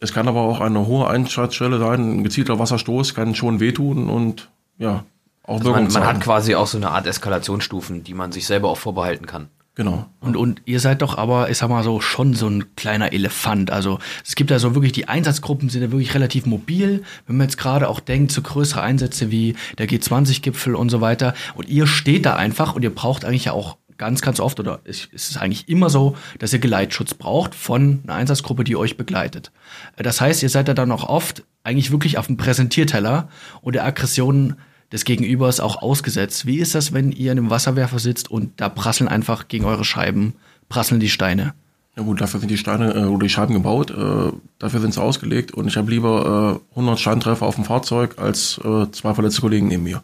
Es 0.00 0.12
kann 0.12 0.28
aber 0.28 0.40
auch 0.40 0.60
eine 0.60 0.86
hohe 0.86 1.08
Einschreitschwelle 1.08 1.78
sein. 1.78 2.18
Ein 2.18 2.24
gezielter 2.24 2.58
Wasserstoß 2.58 3.14
kann 3.14 3.34
schon 3.34 3.60
wehtun 3.60 4.10
und 4.10 4.50
ja, 4.78 5.04
auch 5.42 5.58
also 5.58 5.70
man, 5.70 5.88
man 5.88 6.04
hat 6.04 6.20
quasi 6.20 6.54
auch 6.54 6.66
so 6.66 6.76
eine 6.76 6.90
Art 6.90 7.06
Eskalationsstufen, 7.06 8.02
die 8.02 8.14
man 8.14 8.32
sich 8.32 8.46
selber 8.46 8.68
auch 8.68 8.78
vorbehalten 8.78 9.26
kann. 9.26 9.48
Genau. 9.76 10.06
Und, 10.20 10.38
und 10.38 10.62
ihr 10.64 10.80
seid 10.80 11.02
doch 11.02 11.18
aber, 11.18 11.50
ich 11.50 11.58
sag 11.58 11.68
mal 11.68 11.84
so, 11.84 12.00
schon 12.00 12.32
so 12.32 12.48
ein 12.48 12.74
kleiner 12.76 13.12
Elefant. 13.12 13.70
Also 13.70 13.98
es 14.24 14.34
gibt 14.34 14.50
ja 14.50 14.58
so 14.58 14.74
wirklich, 14.74 14.92
die 14.92 15.06
Einsatzgruppen 15.06 15.68
sind 15.68 15.82
ja 15.82 15.92
wirklich 15.92 16.14
relativ 16.14 16.46
mobil. 16.46 17.02
Wenn 17.26 17.36
man 17.36 17.46
jetzt 17.46 17.58
gerade 17.58 17.90
auch 17.90 18.00
denkt, 18.00 18.32
so 18.32 18.40
größere 18.40 18.80
Einsätze 18.80 19.30
wie 19.30 19.54
der 19.76 19.86
G20-Gipfel 19.86 20.74
und 20.74 20.88
so 20.88 21.02
weiter. 21.02 21.34
Und 21.54 21.68
ihr 21.68 21.86
steht 21.86 22.24
da 22.24 22.36
einfach 22.36 22.74
und 22.74 22.84
ihr 22.84 22.94
braucht 22.94 23.26
eigentlich 23.26 23.44
ja 23.44 23.52
auch 23.52 23.76
ganz, 23.98 24.22
ganz 24.22 24.40
oft 24.40 24.58
oder 24.60 24.80
es 24.84 25.06
ist 25.12 25.36
eigentlich 25.36 25.68
immer 25.68 25.90
so, 25.90 26.16
dass 26.38 26.54
ihr 26.54 26.58
Geleitschutz 26.58 27.12
braucht 27.12 27.54
von 27.54 28.00
einer 28.04 28.14
Einsatzgruppe, 28.14 28.64
die 28.64 28.76
euch 28.76 28.96
begleitet. 28.96 29.52
Das 29.96 30.22
heißt, 30.22 30.42
ihr 30.42 30.48
seid 30.48 30.68
ja 30.68 30.74
dann 30.74 30.90
auch 30.90 31.06
oft 31.06 31.44
eigentlich 31.64 31.90
wirklich 31.90 32.16
auf 32.16 32.28
dem 32.28 32.38
Präsentierteller 32.38 33.28
und 33.60 33.74
der 33.74 33.84
Aggression 33.84 34.56
des 34.92 35.04
Gegenübers 35.04 35.60
auch 35.60 35.82
ausgesetzt. 35.82 36.46
Wie 36.46 36.58
ist 36.58 36.74
das, 36.74 36.92
wenn 36.92 37.12
ihr 37.12 37.32
in 37.32 37.38
einem 37.38 37.50
Wasserwerfer 37.50 37.98
sitzt 37.98 38.30
und 38.30 38.60
da 38.60 38.68
prasseln 38.68 39.08
einfach 39.08 39.48
gegen 39.48 39.64
eure 39.64 39.84
Scheiben, 39.84 40.34
prasseln 40.68 41.00
die 41.00 41.08
Steine? 41.08 41.54
Ja 41.96 42.02
gut, 42.02 42.20
dafür 42.20 42.40
sind 42.40 42.50
die 42.50 42.58
Steine 42.58 42.92
äh, 42.92 43.04
oder 43.04 43.24
die 43.24 43.30
Scheiben 43.30 43.54
gebaut, 43.54 43.90
äh, 43.90 44.32
dafür 44.58 44.80
sind 44.80 44.92
sie 44.92 45.02
ausgelegt 45.02 45.52
und 45.52 45.66
ich 45.66 45.76
habe 45.76 45.90
lieber 45.90 46.60
äh, 46.74 46.78
100 46.78 47.00
Steintreffer 47.00 47.46
auf 47.46 47.54
dem 47.54 47.64
Fahrzeug 47.64 48.18
als 48.18 48.60
äh, 48.64 48.90
zwei 48.92 49.14
verletzte 49.14 49.40
Kollegen 49.40 49.68
neben 49.68 49.82
mir. 49.82 50.02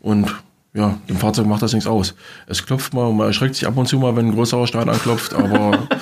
Und 0.00 0.34
ja, 0.72 0.98
dem 1.08 1.16
Fahrzeug 1.16 1.46
macht 1.46 1.62
das 1.62 1.72
nichts 1.72 1.88
aus. 1.88 2.14
Es 2.46 2.64
klopft 2.64 2.94
mal, 2.94 3.12
man 3.12 3.26
erschreckt 3.28 3.56
sich 3.56 3.66
ab 3.66 3.76
und 3.76 3.88
zu 3.88 3.98
mal, 3.98 4.14
wenn 4.14 4.26
ein 4.26 4.34
größerer 4.34 4.66
Stein 4.66 4.88
anklopft, 4.88 5.34
aber 5.34 5.88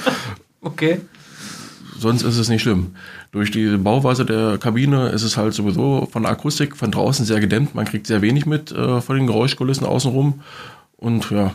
Okay. 0.64 1.00
Sonst 2.04 2.22
ist 2.22 2.38
es 2.38 2.48
nicht 2.48 2.62
schlimm. 2.62 2.94
Durch 3.32 3.50
die 3.50 3.76
Bauweise 3.76 4.24
der 4.24 4.58
Kabine 4.58 5.08
ist 5.08 5.24
es 5.24 5.36
halt 5.36 5.52
sowieso 5.54 6.06
von 6.12 6.22
der 6.22 6.30
Akustik 6.30 6.76
von 6.76 6.92
draußen 6.92 7.26
sehr 7.26 7.40
gedämmt. 7.40 7.74
Man 7.74 7.84
kriegt 7.84 8.06
sehr 8.06 8.22
wenig 8.22 8.46
mit 8.46 8.70
äh, 8.70 9.00
von 9.00 9.16
den 9.16 9.26
Geräuschkulissen 9.26 9.84
außenrum. 9.84 10.40
Und 10.96 11.30
ja, 11.30 11.52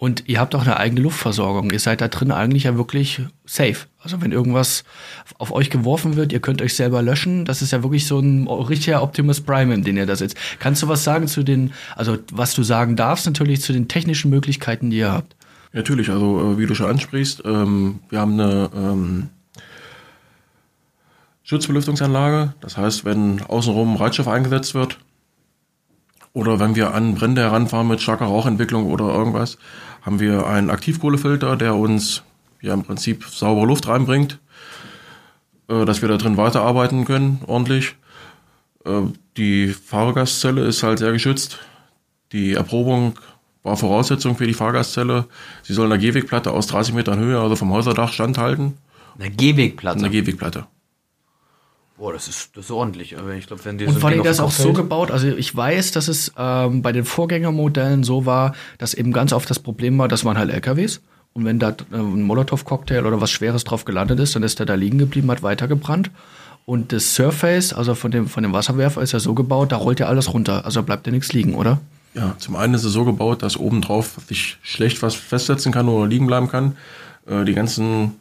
Und 0.00 0.28
ihr 0.28 0.38
habt 0.38 0.54
auch 0.54 0.62
eine 0.62 0.76
eigene 0.76 1.00
Luftversorgung. 1.00 1.72
Ihr 1.72 1.80
seid 1.80 2.00
da 2.00 2.06
drin 2.06 2.30
eigentlich 2.30 2.62
ja 2.64 2.76
wirklich 2.76 3.20
safe. 3.44 3.88
Also 4.00 4.22
wenn 4.22 4.30
irgendwas 4.30 4.84
auf 5.38 5.50
euch 5.50 5.70
geworfen 5.70 6.14
wird, 6.14 6.32
ihr 6.32 6.38
könnt 6.38 6.62
euch 6.62 6.74
selber 6.74 7.02
löschen. 7.02 7.44
Das 7.44 7.62
ist 7.62 7.72
ja 7.72 7.82
wirklich 7.82 8.06
so 8.06 8.20
ein 8.20 8.46
richtiger 8.46 9.02
Optimus 9.02 9.40
Prime, 9.40 9.74
in 9.74 9.82
den 9.82 9.96
ihr 9.96 10.06
da 10.06 10.14
sitzt. 10.14 10.36
Kannst 10.60 10.84
du 10.84 10.88
was 10.88 11.02
sagen 11.02 11.26
zu 11.26 11.42
den, 11.42 11.72
also 11.96 12.16
was 12.30 12.54
du 12.54 12.62
sagen 12.62 12.94
darfst 12.94 13.26
natürlich 13.26 13.60
zu 13.60 13.72
den 13.72 13.88
technischen 13.88 14.30
Möglichkeiten, 14.30 14.90
die 14.90 14.98
ihr 14.98 15.10
habt? 15.12 15.34
Natürlich, 15.72 16.10
also 16.10 16.52
äh, 16.52 16.58
wie 16.58 16.66
du 16.66 16.74
schon 16.74 16.90
ansprichst, 16.90 17.42
ähm, 17.44 18.00
wir 18.08 18.20
haben 18.20 18.40
eine 18.40 18.70
ähm, 18.74 19.28
Schutzbelüftungsanlage. 21.42 22.54
Das 22.60 22.76
heißt, 22.76 23.04
wenn 23.04 23.42
außenrum 23.42 23.96
Reizstoff 23.96 24.28
eingesetzt 24.28 24.74
wird 24.74 24.98
oder 26.32 26.60
wenn 26.60 26.76
wir 26.76 26.94
an 26.94 27.14
Brände 27.14 27.42
heranfahren 27.42 27.88
mit 27.88 28.00
starker 28.00 28.26
Rauchentwicklung 28.26 28.86
oder 28.86 29.06
irgendwas, 29.06 29.58
haben 30.02 30.20
wir 30.20 30.46
einen 30.46 30.70
Aktivkohlefilter, 30.70 31.56
der 31.56 31.74
uns 31.74 32.22
ja 32.60 32.74
im 32.74 32.82
Prinzip 32.82 33.24
saubere 33.24 33.66
Luft 33.66 33.88
reinbringt, 33.88 34.38
äh, 35.68 35.84
dass 35.84 36.02
wir 36.02 36.08
da 36.08 36.16
drin 36.16 36.36
weiterarbeiten 36.36 37.04
können, 37.04 37.40
ordentlich. 37.46 37.94
Äh, 38.84 39.02
die 39.36 39.68
Fahrgastzelle 39.68 40.62
ist 40.62 40.82
halt 40.82 40.98
sehr 40.98 41.12
geschützt. 41.12 41.58
Die 42.32 42.52
Erprobung 42.52 43.14
war 43.62 43.76
Voraussetzung 43.76 44.36
für 44.36 44.46
die 44.46 44.54
Fahrgastzelle. 44.54 45.26
Sie 45.62 45.74
soll 45.74 45.86
eine 45.86 45.98
Gehwegplatte 45.98 46.52
aus 46.52 46.66
30 46.68 46.94
Metern 46.94 47.18
Höhe, 47.18 47.40
also 47.40 47.56
vom 47.56 47.72
Häuserdach, 47.72 48.12
standhalten. 48.12 48.74
Eine 49.18 49.30
Gehwegplatte. 49.30 49.98
Eine 49.98 50.10
Gehwegplatte. 50.10 50.66
Boah, 51.98 52.12
das 52.12 52.28
ist, 52.28 52.56
das 52.56 52.66
ist 52.66 52.70
ordentlich. 52.70 53.18
Aber 53.18 53.34
ich 53.34 53.48
glaube, 53.48 53.64
wenn 53.64 53.76
die 53.76 53.86
Und 53.86 53.94
so 53.94 54.02
war 54.02 54.10
ein 54.10 54.18
dir 54.18 54.22
Ding 54.22 54.30
das 54.30 54.38
auch 54.38 54.52
so 54.52 54.72
gebaut? 54.72 55.10
Also 55.10 55.26
ich 55.26 55.54
weiß, 55.54 55.90
dass 55.90 56.06
es 56.06 56.32
ähm, 56.38 56.80
bei 56.80 56.92
den 56.92 57.04
Vorgängermodellen 57.04 58.04
so 58.04 58.24
war, 58.24 58.54
dass 58.78 58.94
eben 58.94 59.12
ganz 59.12 59.32
oft 59.32 59.50
das 59.50 59.58
Problem 59.58 59.98
war, 59.98 60.06
das 60.06 60.24
waren 60.24 60.38
halt 60.38 60.50
LKWs. 60.50 61.00
Und 61.32 61.44
wenn 61.44 61.58
da 61.58 61.70
äh, 61.70 61.96
ein 61.96 62.22
Molotow-Cocktail 62.22 63.04
oder 63.04 63.20
was 63.20 63.32
Schweres 63.32 63.64
drauf 63.64 63.84
gelandet 63.84 64.20
ist, 64.20 64.36
dann 64.36 64.44
ist 64.44 64.60
der 64.60 64.66
da 64.66 64.74
liegen 64.74 64.98
geblieben, 64.98 65.28
hat 65.30 65.42
weitergebrannt. 65.42 66.12
Und 66.64 66.92
das 66.92 67.16
Surface, 67.16 67.72
also 67.72 67.96
von 67.96 68.12
dem, 68.12 68.28
von 68.28 68.44
dem 68.44 68.52
Wasserwerfer, 68.52 69.02
ist 69.02 69.12
ja 69.12 69.18
so 69.18 69.34
gebaut, 69.34 69.72
da 69.72 69.76
rollt 69.76 69.98
ja 69.98 70.06
alles 70.06 70.32
runter. 70.32 70.64
Also 70.64 70.82
bleibt 70.84 71.06
ja 71.06 71.12
nichts 71.12 71.32
liegen, 71.32 71.54
oder? 71.54 71.80
Ja, 72.14 72.34
zum 72.38 72.56
einen 72.56 72.74
ist 72.74 72.84
es 72.84 72.92
so 72.92 73.04
gebaut, 73.04 73.42
dass 73.42 73.56
obendrauf 73.56 74.16
sich 74.26 74.58
schlecht 74.62 75.02
was 75.02 75.14
festsetzen 75.14 75.72
kann 75.72 75.88
oder 75.88 76.06
liegen 76.06 76.26
bleiben 76.26 76.48
kann. 76.48 76.76
Äh, 77.26 77.44
die 77.44 77.54
ganzen 77.54 78.16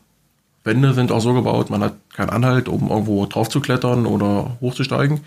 Wände 0.63 0.94
sind 0.94 1.12
auch 1.12 1.22
so 1.22 1.34
gebaut, 1.34 1.70
man 1.70 1.82
hat 1.82 1.94
keinen 2.13 2.29
Anhalt, 2.29 2.67
um 2.67 2.89
irgendwo 2.89 3.25
drauf 3.25 3.50
zu 3.50 3.62
klettern 3.62 4.06
oder 4.06 4.58
hochzusteigen. 4.60 5.22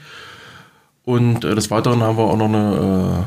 Und 1.05 1.45
äh, 1.45 1.55
des 1.55 1.71
Weiteren 1.71 2.03
haben 2.03 2.19
wir 2.19 2.25
auch 2.25 2.37
noch 2.37 2.49
eine 2.49 3.27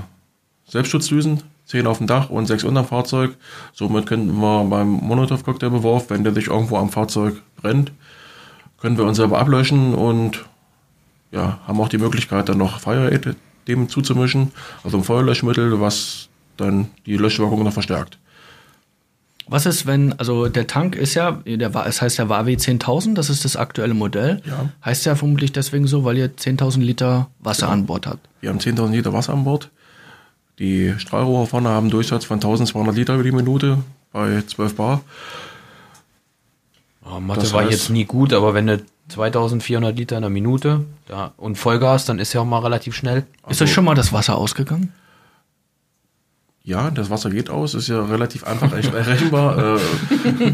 äh, 0.68 0.72
Selbstschutzdüsen, 0.72 1.42
zehn 1.66 1.88
auf 1.88 1.98
dem 1.98 2.08
Dach 2.08 2.30
und 2.30 2.46
sechs 2.46 2.64
unterm 2.64 2.86
Fahrzeug. 2.86 3.36
Somit 3.74 4.06
könnten 4.06 4.40
wir 4.40 4.64
beim 4.66 4.90
Molotow-Cocktailbeworf, 4.90 6.10
wenn 6.10 6.24
der 6.24 6.34
sich 6.34 6.48
irgendwo 6.48 6.78
am 6.78 6.90
Fahrzeug 6.90 7.42
brennt, 7.58 7.92
können 8.80 8.98
wir 8.98 9.06
uns 9.06 9.18
selber 9.18 9.40
ablöschen 9.40 9.96
und 9.96 10.46
ja, 11.32 11.60
haben 11.68 11.82
auch 11.82 11.90
die 11.90 11.98
Möglichkeit, 11.98 12.48
dann 12.48 12.60
noch 12.60 12.80
Fire 12.80 13.12
Aid 13.12 13.36
dem 13.68 13.90
zuzumischen, 13.90 14.52
also 14.84 14.98
ein 14.98 15.04
Feuerlöschmittel, 15.04 15.80
was 15.80 16.30
dann 16.58 16.90
die 17.06 17.18
Löschwirkung 17.18 17.64
noch 17.64 17.74
verstärkt. 17.74 18.18
Was 19.48 19.66
ist, 19.66 19.86
wenn, 19.86 20.14
also 20.20 20.48
der 20.48 20.68
Tank 20.68 20.96
ist 20.96 21.16
ja, 21.16 21.32
der, 21.46 21.76
es 21.86 22.02
heißt 22.02 22.18
ja 22.18 22.30
WAW 22.30 22.48
10.000, 22.56 23.14
das 23.14 23.30
ist 23.30 23.44
das 23.44 23.58
aktuelle 23.58 23.94
Modell. 23.94 24.42
Ja. 24.46 24.70
Heißt 24.86 25.06
ja 25.06 25.16
vermutlich 25.16 25.52
deswegen 25.52 25.86
so, 25.86 26.06
weil 26.06 26.18
ihr 26.18 26.34
10.000 26.34 26.80
Liter 26.80 27.28
Wasser 27.40 27.66
Genau. 27.66 27.74
an 27.74 27.86
Bord 27.86 28.08
habt. 28.08 28.28
Wir 28.40 28.50
haben 28.50 28.60
10.000 28.60 28.92
Liter 28.92 29.12
Wasser 29.12 29.34
an 29.34 29.44
Bord. 29.44 29.70
Die 30.60 30.94
Strahlrohre 30.98 31.48
vorne 31.48 31.70
haben 31.70 31.86
einen 31.86 31.92
Durchsatz 31.92 32.24
von 32.26 32.36
1200 32.38 32.96
Liter 32.96 33.16
über 33.16 33.24
die 33.24 33.32
Minute 33.34 33.80
bei 34.14 34.42
12 34.48 34.76
Bar. 34.76 35.02
Oh, 37.06 37.20
Mathe 37.20 37.42
Das 37.42 37.54
war 37.54 37.64
heißt- 37.64 37.70
jetzt 37.72 37.90
nie 37.90 38.06
gut, 38.06 38.34
aber 38.34 38.54
wenn 38.54 38.68
du 38.68 38.82
2400 39.10 39.96
Liter 39.98 40.16
in 40.16 40.22
der 40.22 40.30
Minute 40.30 40.86
da, 41.08 41.34
und 41.38 41.58
Vollgas, 41.58 42.06
dann 42.06 42.20
ist 42.20 42.34
ja 42.34 42.42
auch 42.42 42.46
mal 42.46 42.60
relativ 42.60 42.96
schnell. 42.96 43.20
Ist 43.20 43.26
Also- 43.44 43.64
euch 43.66 43.74
schon 43.74 43.86
mal 43.86 43.96
das 43.96 44.14
Wasser 44.14 44.38
ausgegangen? 44.38 44.94
Ja, 46.66 46.90
das 46.92 47.10
Wasser 47.10 47.30
geht 47.30 47.50
aus, 47.50 47.74
ist 47.74 47.90
ja 47.90 48.06
relativ 48.06 48.46
einfach 48.46 48.72
echt 48.78 48.94
rechenbar. 48.94 49.76
Äh, 49.76 49.80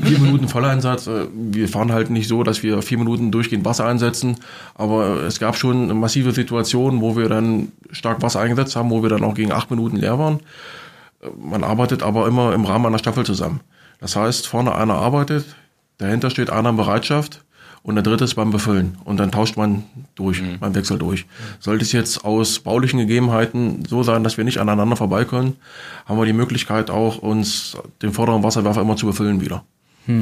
vier 0.03 0.17
Minuten 0.17 0.47
Volleinsatz. 0.47 1.05
Äh, 1.05 1.27
wir 1.31 1.69
fahren 1.69 1.91
halt 1.91 2.09
nicht 2.09 2.27
so, 2.27 2.41
dass 2.41 2.63
wir 2.63 2.81
vier 2.81 2.97
Minuten 2.97 3.31
durchgehend 3.31 3.63
Wasser 3.63 3.85
einsetzen. 3.85 4.37
Aber 4.73 5.21
es 5.21 5.39
gab 5.39 5.55
schon 5.55 5.99
massive 5.99 6.31
Situationen, 6.31 7.01
wo 7.01 7.15
wir 7.15 7.29
dann 7.29 7.71
stark 7.91 8.23
Wasser 8.23 8.39
eingesetzt 8.39 8.75
haben, 8.75 8.89
wo 8.89 9.03
wir 9.03 9.09
dann 9.11 9.23
auch 9.23 9.35
gegen 9.35 9.51
acht 9.51 9.69
Minuten 9.69 9.97
leer 9.97 10.17
waren. 10.17 10.39
Äh, 11.21 11.27
Man 11.39 11.63
arbeitet 11.63 12.01
aber 12.01 12.25
immer 12.27 12.53
im 12.55 12.65
Rahmen 12.65 12.87
einer 12.87 12.97
Staffel 12.97 13.23
zusammen. 13.23 13.59
Das 14.01 14.15
heißt, 14.15 14.47
vorne 14.47 14.73
einer 14.73 14.95
arbeitet, 14.95 15.45
dahinter 15.99 16.31
steht 16.31 16.49
einer 16.49 16.71
in 16.71 16.77
Bereitschaft 16.77 17.45
und 17.83 17.95
der 17.95 18.03
dritte 18.03 18.23
ist 18.23 18.35
beim 18.35 18.51
Befüllen. 18.51 18.97
Und 19.05 19.17
dann 19.17 19.31
tauscht 19.31 19.55
man 19.55 19.83
durch, 20.15 20.41
man 20.59 20.75
wechselt 20.75 21.01
durch. 21.01 21.25
Sollte 21.59 21.83
es 21.83 21.91
jetzt 21.91 22.25
aus 22.25 22.59
baulichen 22.59 22.99
Gegebenheiten 22.99 23.85
so 23.87 24.03
sein, 24.03 24.23
dass 24.23 24.37
wir 24.37 24.43
nicht 24.43 24.57
aneinander 24.57 24.95
vorbei 24.95 25.23
können, 25.23 25.55
haben 26.05 26.17
wir 26.17 26.25
die 26.25 26.33
Möglichkeit 26.33 26.89
auch, 26.89 27.19
uns 27.19 27.77
den 28.01 28.11
vorderen 28.11 28.43
Wasserwerfer 28.43 28.81
immer 28.81 28.97
zu 28.97 29.05
befüllen 29.05 29.39
wieder. 29.41 29.63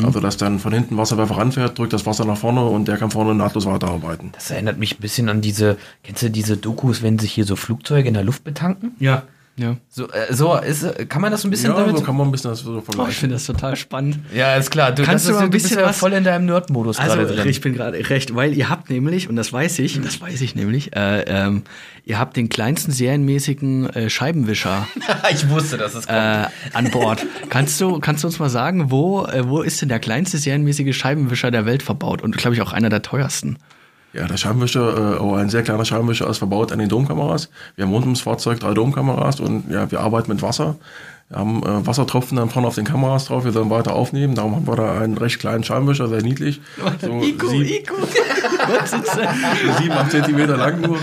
Also, 0.03 0.19
dass 0.19 0.35
dann 0.35 0.59
von 0.59 0.73
hinten 0.73 0.97
Wasserwerfer 0.97 1.37
ranfährt, 1.37 1.79
drückt 1.79 1.93
das 1.93 2.05
Wasser 2.05 2.25
nach 2.25 2.35
vorne 2.35 2.65
und 2.65 2.89
der 2.89 2.97
kann 2.97 3.09
vorne 3.09 3.33
nahtlos 3.33 3.65
weiterarbeiten. 3.65 4.31
Das 4.33 4.51
erinnert 4.51 4.77
mich 4.77 4.97
ein 4.97 5.01
bisschen 5.01 5.29
an 5.29 5.39
diese, 5.39 5.77
kennst 6.03 6.23
du 6.23 6.29
diese 6.29 6.57
Dokus, 6.57 7.03
wenn 7.03 7.17
sich 7.19 7.31
hier 7.31 7.45
so 7.45 7.55
Flugzeuge 7.55 8.07
in 8.07 8.13
der 8.13 8.23
Luft 8.23 8.43
betanken? 8.43 8.91
Ja. 8.99 9.23
Ja. 9.59 9.75
So, 9.89 10.07
äh, 10.11 10.31
so 10.33 10.55
ist, 10.57 11.09
kann 11.09 11.19
man 11.21 11.31
das 11.31 11.41
so 11.41 11.47
ein 11.47 11.51
bisschen 11.51 11.71
Ja, 11.71 11.79
damit? 11.79 11.97
so 11.97 12.03
kann 12.03 12.15
man 12.15 12.27
ein 12.27 12.31
bisschen 12.31 12.51
das 12.51 12.59
so 12.59 12.75
Oh, 12.75 12.77
ich 12.77 12.83
vergleichen. 12.85 13.13
finde 13.13 13.35
das 13.35 13.45
total 13.47 13.75
spannend. 13.75 14.19
ja, 14.33 14.55
ist 14.55 14.69
klar. 14.69 14.91
Du, 14.91 15.01
Kannst 15.03 15.25
das 15.25 15.31
du 15.33 15.37
mal 15.39 15.45
ein 15.45 15.49
bist 15.49 15.65
bisschen 15.65 15.79
ja 15.79 15.87
was- 15.87 15.97
voll 15.97 16.13
in 16.13 16.23
deinem 16.23 16.45
Nerd-Modus 16.45 16.99
Also, 16.99 17.15
gerade 17.15 17.33
drin. 17.35 17.49
ich 17.49 17.59
bin 17.61 17.73
gerade 17.73 17.97
recht, 18.09 18.35
weil 18.35 18.53
ihr 18.55 18.69
habt 18.69 18.91
nämlich, 18.91 19.27
und 19.29 19.35
das 19.35 19.51
weiß 19.51 19.79
ich, 19.79 19.99
das 20.01 20.21
weiß 20.21 20.41
ich 20.41 20.53
nämlich, 20.53 20.95
äh, 20.95 21.21
ähm, 21.21 21.63
ihr 22.05 22.19
habt 22.19 22.37
den 22.37 22.49
kleinsten 22.49 22.91
serienmäßigen 22.91 23.89
äh, 23.89 24.09
Scheibenwischer 24.11 24.87
ich 25.31 25.49
wusste, 25.49 25.77
dass 25.77 25.95
es 25.95 26.05
kommt. 26.05 26.17
äh, 26.19 26.45
an 26.73 26.91
Bord. 26.91 27.25
kannst 27.49 27.81
du, 27.81 27.99
kannst 27.99 28.23
du 28.23 28.27
uns 28.27 28.37
mal 28.37 28.49
sagen, 28.49 28.91
wo, 28.91 29.25
äh, 29.25 29.47
wo 29.49 29.61
ist 29.63 29.81
denn 29.81 29.89
der 29.89 29.99
kleinste 29.99 30.37
serienmäßige 30.37 30.95
Scheibenwischer 30.95 31.49
der 31.49 31.65
Welt 31.65 31.81
verbaut 31.81 32.21
und 32.21 32.37
glaube 32.37 32.55
ich 32.55 32.61
auch 32.61 32.73
einer 32.73 32.89
der 32.89 33.01
teuersten? 33.01 33.57
Ja, 34.17 34.25
der 34.27 34.37
Scheibenwischer, 34.37 35.17
äh, 35.17 35.19
oh, 35.19 35.35
ein 35.35 35.49
sehr 35.49 35.61
kleiner 35.61 35.85
Scheibenwischer 35.85 36.27
ist 36.27 36.39
verbaut 36.39 36.71
an 36.71 36.79
den 36.79 36.89
Domkameras. 36.89 37.49
Wir 37.75 37.85
haben 37.85 37.93
rund 37.93 38.05
ums 38.05 38.21
Fahrzeug 38.21 38.59
drei 38.59 38.73
Domkameras 38.73 39.39
und 39.39 39.69
ja, 39.69 39.91
wir 39.91 39.99
arbeiten 39.99 40.31
mit 40.31 40.41
Wasser. 40.41 40.75
Wir 41.29 41.37
haben 41.39 41.61
äh, 41.61 41.85
Wassertropfen 41.85 42.37
dann 42.37 42.49
vorne 42.49 42.67
auf 42.69 42.75
den 42.75 42.85
Kameras 42.85 43.25
drauf, 43.25 43.43
wir 43.45 43.51
sollen 43.51 43.69
weiter 43.69 43.93
aufnehmen. 43.93 44.33
Darum 44.33 44.55
haben 44.55 44.65
wir 44.67 44.75
da 44.75 44.99
einen 44.99 45.17
recht 45.17 45.37
kleinen 45.39 45.63
Scheibenwischer, 45.63 46.07
sehr 46.07 46.23
niedlich. 46.23 46.61
So 47.01 47.21
sieben, 47.21 47.63
Iku. 47.65 47.95
Sieben, 49.79 49.91
acht 49.91 50.11
Zentimeter 50.11 50.57
lang 50.57 50.81
nur. 50.81 50.97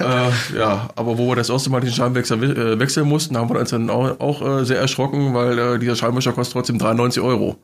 äh, 0.00 0.30
ja, 0.56 0.88
aber 0.94 1.18
wo 1.18 1.28
wir 1.28 1.36
das 1.36 1.48
erste 1.50 1.70
Mal 1.70 1.80
den 1.80 1.90
Scheibenwechsel 1.92 2.40
we- 2.40 2.72
äh, 2.74 2.78
wechseln 2.78 3.08
mussten, 3.08 3.36
haben 3.36 3.50
wir 3.50 3.58
uns 3.58 3.70
dann 3.70 3.90
auch, 3.90 4.20
auch 4.20 4.60
äh, 4.60 4.64
sehr 4.64 4.78
erschrocken, 4.78 5.34
weil 5.34 5.58
äh, 5.58 5.78
dieser 5.78 5.96
Scheibenwischer 5.96 6.32
kostet 6.32 6.52
trotzdem 6.54 6.78
93 6.78 7.22
Euro. 7.22 7.56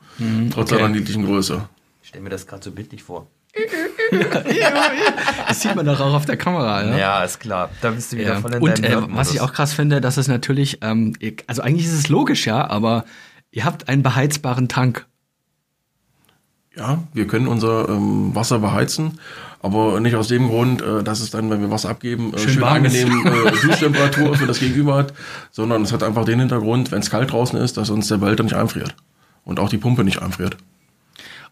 trotz 0.50 0.72
okay. 0.72 0.82
seiner 0.82 0.88
niedlichen 0.88 1.24
Größe. 1.24 1.62
Ich 2.02 2.08
stell 2.08 2.20
mir 2.22 2.30
das 2.30 2.46
gerade 2.46 2.64
so 2.64 2.70
bildlich 2.72 3.02
vor. 3.02 3.26
Das 5.48 5.60
sieht 5.62 5.74
man 5.74 5.86
doch 5.86 6.00
auch 6.00 6.14
auf 6.14 6.26
der 6.26 6.36
Kamera, 6.36 6.84
ja? 6.84 6.96
Ja, 6.96 7.24
ist 7.24 7.40
klar. 7.40 7.70
Da 7.80 7.90
bist 7.90 8.12
du 8.12 8.16
wieder 8.16 8.34
Ja. 8.34 8.40
voll 8.40 8.54
in 8.54 8.62
Und 8.62 8.84
deinem 8.84 9.04
äh, 9.12 9.16
was 9.16 9.32
ich 9.32 9.40
auch 9.40 9.52
krass 9.52 9.72
finde, 9.72 10.00
dass 10.00 10.16
es 10.16 10.28
natürlich, 10.28 10.78
ähm, 10.82 11.14
also 11.46 11.62
eigentlich 11.62 11.86
ist 11.86 11.94
es 11.94 12.08
logisch, 12.08 12.46
ja, 12.46 12.68
aber 12.68 13.04
ihr 13.50 13.64
habt 13.64 13.88
einen 13.88 14.02
beheizbaren 14.02 14.68
Tank. 14.68 15.06
Ja, 16.76 17.02
wir 17.12 17.26
können 17.26 17.48
unser 17.48 17.88
ähm, 17.88 18.34
Wasser 18.36 18.60
beheizen, 18.60 19.18
aber 19.62 19.98
nicht 20.00 20.14
aus 20.14 20.28
dem 20.28 20.46
Grund, 20.48 20.80
äh, 20.82 21.02
dass 21.02 21.18
es 21.20 21.30
dann, 21.30 21.50
wenn 21.50 21.60
wir 21.60 21.70
Wasser 21.70 21.88
abgeben, 21.88 22.32
äh, 22.34 22.38
Schön 22.38 22.50
schön, 22.54 22.62
angenehm 22.62 23.26
äh, 23.26 23.50
Duschtemperatur 23.66 24.36
für 24.36 24.46
das 24.46 24.60
Gegenüber 24.60 24.94
hat, 24.96 25.12
sondern 25.50 25.82
es 25.82 25.92
hat 25.92 26.02
einfach 26.04 26.24
den 26.24 26.38
Hintergrund, 26.38 26.92
wenn 26.92 27.00
es 27.00 27.10
kalt 27.10 27.32
draußen 27.32 27.58
ist, 27.58 27.76
dass 27.78 27.90
uns 27.90 28.06
der 28.08 28.18
Behälter 28.18 28.44
nicht 28.44 28.54
einfriert 28.54 28.94
und 29.44 29.58
auch 29.58 29.68
die 29.70 29.78
Pumpe 29.78 30.04
nicht 30.04 30.22
einfriert. 30.22 30.56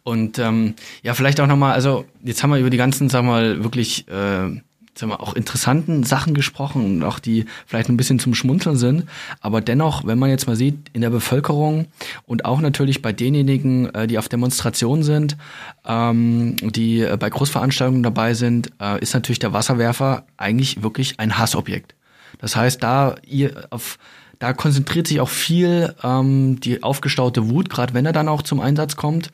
Und 0.06 0.38
ähm, 0.38 0.74
ja, 1.02 1.14
vielleicht 1.14 1.40
auch 1.40 1.48
nochmal, 1.48 1.72
also 1.72 2.04
jetzt 2.22 2.40
haben 2.40 2.50
wir 2.50 2.60
über 2.60 2.70
die 2.70 2.76
ganzen, 2.76 3.08
sagen 3.08 3.26
wir 3.26 3.32
mal, 3.32 3.64
wirklich, 3.64 4.06
äh, 4.06 4.12
sagen 4.12 4.62
wir, 4.94 5.20
auch 5.20 5.34
interessanten 5.34 6.04
Sachen 6.04 6.32
gesprochen 6.32 6.84
und 6.84 7.02
auch 7.02 7.18
die 7.18 7.44
vielleicht 7.66 7.88
ein 7.88 7.96
bisschen 7.96 8.20
zum 8.20 8.32
Schmunzeln 8.32 8.76
sind. 8.76 9.06
Aber 9.40 9.60
dennoch, 9.60 10.06
wenn 10.06 10.20
man 10.20 10.30
jetzt 10.30 10.46
mal 10.46 10.54
sieht, 10.54 10.76
in 10.92 11.00
der 11.00 11.10
Bevölkerung 11.10 11.86
und 12.24 12.44
auch 12.44 12.60
natürlich 12.60 13.02
bei 13.02 13.12
denjenigen, 13.12 13.92
äh, 13.96 14.06
die 14.06 14.16
auf 14.16 14.28
Demonstrationen 14.28 15.02
sind, 15.02 15.36
ähm, 15.84 16.54
die 16.60 17.00
äh, 17.00 17.16
bei 17.18 17.28
Großveranstaltungen 17.28 18.04
dabei 18.04 18.34
sind, 18.34 18.70
äh, 18.80 19.00
ist 19.00 19.12
natürlich 19.12 19.40
der 19.40 19.52
Wasserwerfer 19.52 20.24
eigentlich 20.36 20.84
wirklich 20.84 21.18
ein 21.18 21.36
Hassobjekt. 21.36 21.96
Das 22.38 22.54
heißt, 22.54 22.80
da 22.80 23.16
ihr 23.26 23.66
auf 23.70 23.98
da 24.38 24.52
konzentriert 24.52 25.06
sich 25.06 25.20
auch 25.20 25.28
viel 25.28 25.94
ähm, 26.02 26.60
die 26.60 26.82
aufgestaute 26.82 27.48
Wut, 27.48 27.70
gerade 27.70 27.94
wenn 27.94 28.06
er 28.06 28.12
dann 28.12 28.28
auch 28.28 28.42
zum 28.42 28.60
Einsatz 28.60 28.96
kommt. 28.96 29.30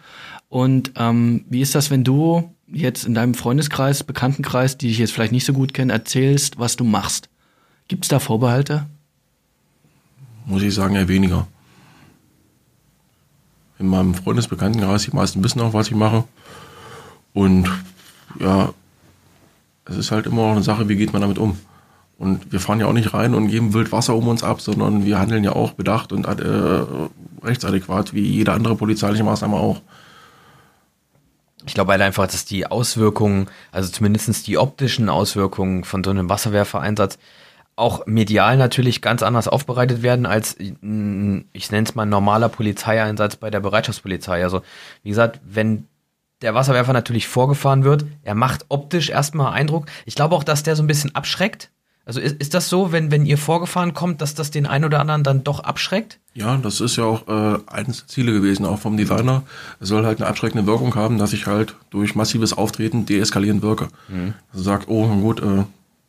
Und 0.52 0.92
ähm, 0.96 1.46
wie 1.48 1.62
ist 1.62 1.74
das, 1.74 1.90
wenn 1.90 2.04
du 2.04 2.52
jetzt 2.66 3.06
in 3.06 3.14
deinem 3.14 3.32
Freundeskreis, 3.32 4.04
Bekanntenkreis, 4.04 4.76
die 4.76 4.88
dich 4.88 4.98
jetzt 4.98 5.14
vielleicht 5.14 5.32
nicht 5.32 5.46
so 5.46 5.54
gut 5.54 5.72
kennen, 5.72 5.88
erzählst, 5.88 6.58
was 6.58 6.76
du 6.76 6.84
machst? 6.84 7.30
Gibt 7.88 8.04
es 8.04 8.10
da 8.10 8.18
Vorbehalte? 8.18 8.84
Muss 10.44 10.60
ich 10.60 10.74
sagen, 10.74 10.94
eher 10.94 11.08
weniger. 11.08 11.46
In 13.78 13.86
meinem 13.86 14.12
Freundesbekanntenkreis, 14.12 15.04
die 15.04 15.16
meisten 15.16 15.42
wissen 15.42 15.62
auch, 15.62 15.72
was 15.72 15.86
ich 15.86 15.94
mache. 15.94 16.24
Und 17.32 17.66
ja, 18.38 18.74
es 19.86 19.96
ist 19.96 20.10
halt 20.10 20.26
immer 20.26 20.48
noch 20.48 20.52
eine 20.52 20.62
Sache, 20.62 20.86
wie 20.86 20.96
geht 20.96 21.14
man 21.14 21.22
damit 21.22 21.38
um. 21.38 21.56
Und 22.18 22.52
wir 22.52 22.60
fahren 22.60 22.78
ja 22.78 22.88
auch 22.88 22.92
nicht 22.92 23.14
rein 23.14 23.34
und 23.34 23.48
geben 23.48 23.72
wild 23.72 23.90
Wasser 23.90 24.14
um 24.14 24.28
uns 24.28 24.42
ab, 24.42 24.60
sondern 24.60 25.06
wir 25.06 25.18
handeln 25.18 25.44
ja 25.44 25.52
auch 25.52 25.72
bedacht 25.72 26.12
und 26.12 26.26
äh, 26.26 26.84
rechtsadäquat, 27.42 28.12
wie 28.12 28.20
jede 28.20 28.52
andere 28.52 28.76
polizeiliche 28.76 29.24
Maßnahme 29.24 29.56
auch. 29.56 29.80
Ich 31.66 31.74
glaube 31.74 31.92
halt 31.92 32.02
einfach, 32.02 32.26
dass 32.26 32.44
die 32.44 32.66
Auswirkungen, 32.66 33.48
also 33.70 33.90
zumindest 33.90 34.46
die 34.46 34.58
optischen 34.58 35.08
Auswirkungen 35.08 35.84
von 35.84 36.02
so 36.02 36.10
einem 36.10 36.28
Wasserwerfereinsatz 36.28 37.18
auch 37.76 38.06
medial 38.06 38.56
natürlich 38.56 39.00
ganz 39.00 39.22
anders 39.22 39.48
aufbereitet 39.48 40.02
werden 40.02 40.26
als, 40.26 40.56
ich 40.58 40.72
nenne 40.80 41.44
es 41.52 41.94
mal, 41.94 42.04
normaler 42.04 42.48
Polizeieinsatz 42.48 43.36
bei 43.36 43.50
der 43.50 43.60
Bereitschaftspolizei. 43.60 44.42
Also 44.42 44.62
wie 45.02 45.08
gesagt, 45.08 45.40
wenn 45.44 45.86
der 46.42 46.54
Wasserwerfer 46.54 46.92
natürlich 46.92 47.28
vorgefahren 47.28 47.84
wird, 47.84 48.04
er 48.24 48.34
macht 48.34 48.66
optisch 48.68 49.10
erstmal 49.10 49.52
Eindruck. 49.52 49.86
Ich 50.04 50.14
glaube 50.14 50.34
auch, 50.34 50.44
dass 50.44 50.62
der 50.62 50.76
so 50.76 50.82
ein 50.82 50.88
bisschen 50.88 51.14
abschreckt. 51.14 51.70
Also 52.04 52.20
ist, 52.20 52.36
ist 52.36 52.54
das 52.54 52.68
so, 52.68 52.92
wenn, 52.92 53.10
wenn 53.10 53.24
ihr 53.24 53.38
vorgefahren 53.38 53.94
kommt, 53.94 54.20
dass 54.20 54.34
das 54.34 54.50
den 54.50 54.66
einen 54.66 54.84
oder 54.84 55.00
anderen 55.00 55.22
dann 55.22 55.44
doch 55.44 55.60
abschreckt? 55.60 56.18
Ja, 56.34 56.56
das 56.56 56.80
ist 56.80 56.96
ja 56.96 57.04
auch 57.04 57.28
äh, 57.28 57.58
eines 57.66 57.98
der 57.98 58.08
Ziele 58.08 58.32
gewesen, 58.32 58.64
auch 58.64 58.78
vom 58.78 58.96
Designer. 58.96 59.42
Es 59.80 59.88
soll 59.88 60.06
halt 60.06 60.18
eine 60.20 60.28
abschreckende 60.30 60.66
Wirkung 60.66 60.94
haben, 60.94 61.18
dass 61.18 61.32
ich 61.34 61.46
halt 61.46 61.74
durch 61.90 62.14
massives 62.14 62.54
Auftreten 62.54 63.04
deeskalierend 63.04 63.60
wirke. 63.62 63.88
Also 64.50 64.64
sagt, 64.64 64.88
oh 64.88 65.06
gut, 65.08 65.40
äh, 65.42 65.64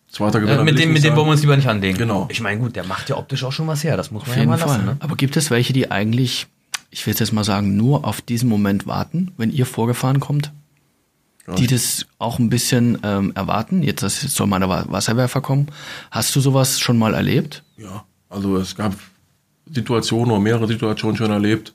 zweiter 0.10 0.40
Gewinner. 0.40 0.62
Äh, 0.62 0.64
mit 0.64 0.80
dem, 0.80 0.94
mit 0.94 1.04
dem 1.04 1.16
wollen 1.18 1.28
wir 1.28 1.32
uns 1.32 1.42
lieber 1.42 1.58
nicht 1.58 1.68
anlegen. 1.68 1.98
Genau. 1.98 2.28
Ich 2.32 2.40
meine, 2.40 2.62
gut, 2.62 2.76
der 2.78 2.86
macht 2.86 3.10
ja 3.10 3.18
optisch 3.18 3.44
auch 3.44 3.52
schon 3.52 3.68
was 3.68 3.84
her. 3.84 3.98
Das 3.98 4.12
muss 4.12 4.22
man 4.22 4.30
Auf 4.30 4.36
ja 4.36 4.42
jeden 4.44 4.50
mal 4.52 4.58
Fall. 4.58 4.70
lassen. 4.70 4.86
Ne? 4.86 4.98
Aber 5.02 5.18
gibt 5.18 5.36
es 5.36 5.52
welche, 5.52 5.74
die 5.74 5.92
eigentlich, 5.92 6.48
ich 6.90 7.06
will 7.06 7.14
jetzt 7.14 7.34
mal 7.34 7.44
sagen, 7.44 7.76
nur 7.76 8.06
auf 8.06 8.22
diesen 8.22 8.48
Moment 8.48 8.88
warten, 8.88 9.34
wenn 9.36 9.52
ihr 9.52 9.66
vorgefahren 9.66 10.22
kommt? 10.22 10.54
Ja. 11.48 11.56
Die 11.56 11.68
das 11.68 12.06
auch 12.20 12.40
ein 12.40 12.50
bisschen 12.50 12.98
ähm, 13.04 13.34
erwarten. 13.36 13.84
Jetzt, 13.84 14.04
das 14.04 14.24
jetzt 14.24 14.36
soll 14.36 14.48
mal 14.48 14.60
der 14.60 14.70
Wa- 14.70 14.86
Wasserwerfer 14.88 15.42
kommen. 15.42 15.68
Hast 16.12 16.34
du 16.34 16.40
sowas 16.40 16.80
schon 16.80 16.98
mal 16.98 17.14
erlebt? 17.14 17.64
Ja, 17.76 18.06
also 18.30 18.56
es 18.56 18.76
gab 18.78 18.94
Situationen 19.72 20.32
oder 20.32 20.42
mehrere 20.42 20.68
Situationen 20.68 21.18
schon 21.18 21.32
erlebt, 21.32 21.74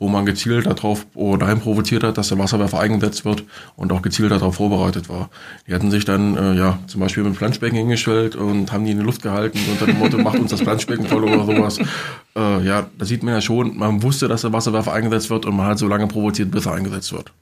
wo 0.00 0.08
man 0.08 0.24
gezielt 0.24 0.66
darauf 0.66 1.06
oder 1.14 1.46
dahin 1.46 1.60
provoziert 1.60 2.02
hat, 2.02 2.16
dass 2.16 2.28
der 2.28 2.38
Wasserwerfer 2.38 2.80
eingesetzt 2.80 3.26
wird 3.26 3.44
und 3.76 3.92
auch 3.92 4.00
gezielt 4.00 4.30
darauf 4.30 4.56
vorbereitet 4.56 5.10
war. 5.10 5.28
Die 5.68 5.74
hatten 5.74 5.90
sich 5.90 6.06
dann 6.06 6.36
äh, 6.36 6.54
ja 6.54 6.78
zum 6.86 7.02
Beispiel 7.02 7.22
mit 7.22 7.34
dem 7.34 7.36
Planschbecken 7.36 7.76
hingestellt 7.76 8.34
und 8.34 8.72
haben 8.72 8.84
die 8.86 8.92
in 8.92 8.98
die 8.98 9.04
Luft 9.04 9.22
gehalten 9.22 9.58
unter 9.70 9.84
dem 9.84 9.98
Motto, 9.98 10.16
macht 10.16 10.38
uns 10.38 10.50
das 10.50 10.62
Planschbecken 10.62 11.06
voll 11.06 11.24
oder 11.24 11.44
sowas. 11.44 11.78
Äh, 12.34 12.64
ja, 12.64 12.86
da 12.98 13.04
sieht 13.04 13.22
man 13.22 13.34
ja 13.34 13.40
schon, 13.42 13.76
man 13.76 14.02
wusste, 14.02 14.26
dass 14.26 14.40
der 14.40 14.52
Wasserwerfer 14.52 14.92
eingesetzt 14.92 15.28
wird 15.28 15.44
und 15.44 15.54
man 15.54 15.66
hat 15.66 15.78
so 15.78 15.86
lange 15.86 16.06
provoziert, 16.06 16.50
bis 16.50 16.64
er 16.64 16.72
eingesetzt 16.72 17.12
wird. 17.12 17.32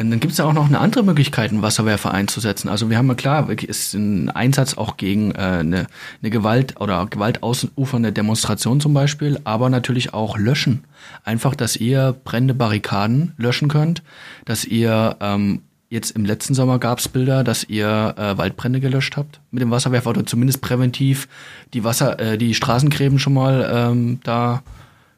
Und 0.00 0.10
dann 0.10 0.20
gibt 0.20 0.32
es 0.32 0.38
ja 0.38 0.46
auch 0.46 0.54
noch 0.54 0.66
eine 0.66 0.80
andere 0.80 1.02
Möglichkeit, 1.02 1.50
einen 1.50 1.60
Wasserwerfer 1.60 2.12
einzusetzen. 2.12 2.68
Also 2.68 2.88
wir 2.88 2.96
haben 2.96 3.08
ja 3.08 3.14
klar, 3.14 3.50
ist 3.50 3.92
ein 3.92 4.30
Einsatz 4.30 4.78
auch 4.78 4.96
gegen 4.96 5.32
äh, 5.32 5.38
eine, 5.38 5.86
eine 6.22 6.30
Gewalt 6.30 6.80
oder 6.80 7.04
gewaltausufernde 7.06 8.10
Demonstration 8.10 8.80
zum 8.80 8.94
Beispiel, 8.94 9.38
aber 9.44 9.68
natürlich 9.68 10.14
auch 10.14 10.38
löschen. 10.38 10.84
Einfach, 11.22 11.54
dass 11.54 11.76
ihr 11.76 12.16
brennende 12.24 12.54
Barrikaden 12.54 13.34
löschen 13.36 13.68
könnt, 13.68 14.02
dass 14.46 14.64
ihr 14.64 15.16
ähm, 15.20 15.62
jetzt 15.90 16.12
im 16.12 16.24
letzten 16.24 16.54
Sommer 16.54 16.78
gab 16.78 17.00
es 17.00 17.08
Bilder, 17.08 17.44
dass 17.44 17.64
ihr 17.64 18.14
äh, 18.16 18.38
Waldbrände 18.38 18.80
gelöscht 18.80 19.18
habt 19.18 19.40
mit 19.50 19.60
dem 19.60 19.70
Wasserwerfer 19.70 20.10
oder 20.10 20.24
zumindest 20.24 20.62
präventiv 20.62 21.28
die 21.74 21.84
Wasser, 21.84 22.18
äh, 22.18 22.38
die 22.38 22.54
Straßengräben 22.54 23.18
schon 23.18 23.34
mal 23.34 23.70
ähm, 23.70 24.20
da 24.22 24.62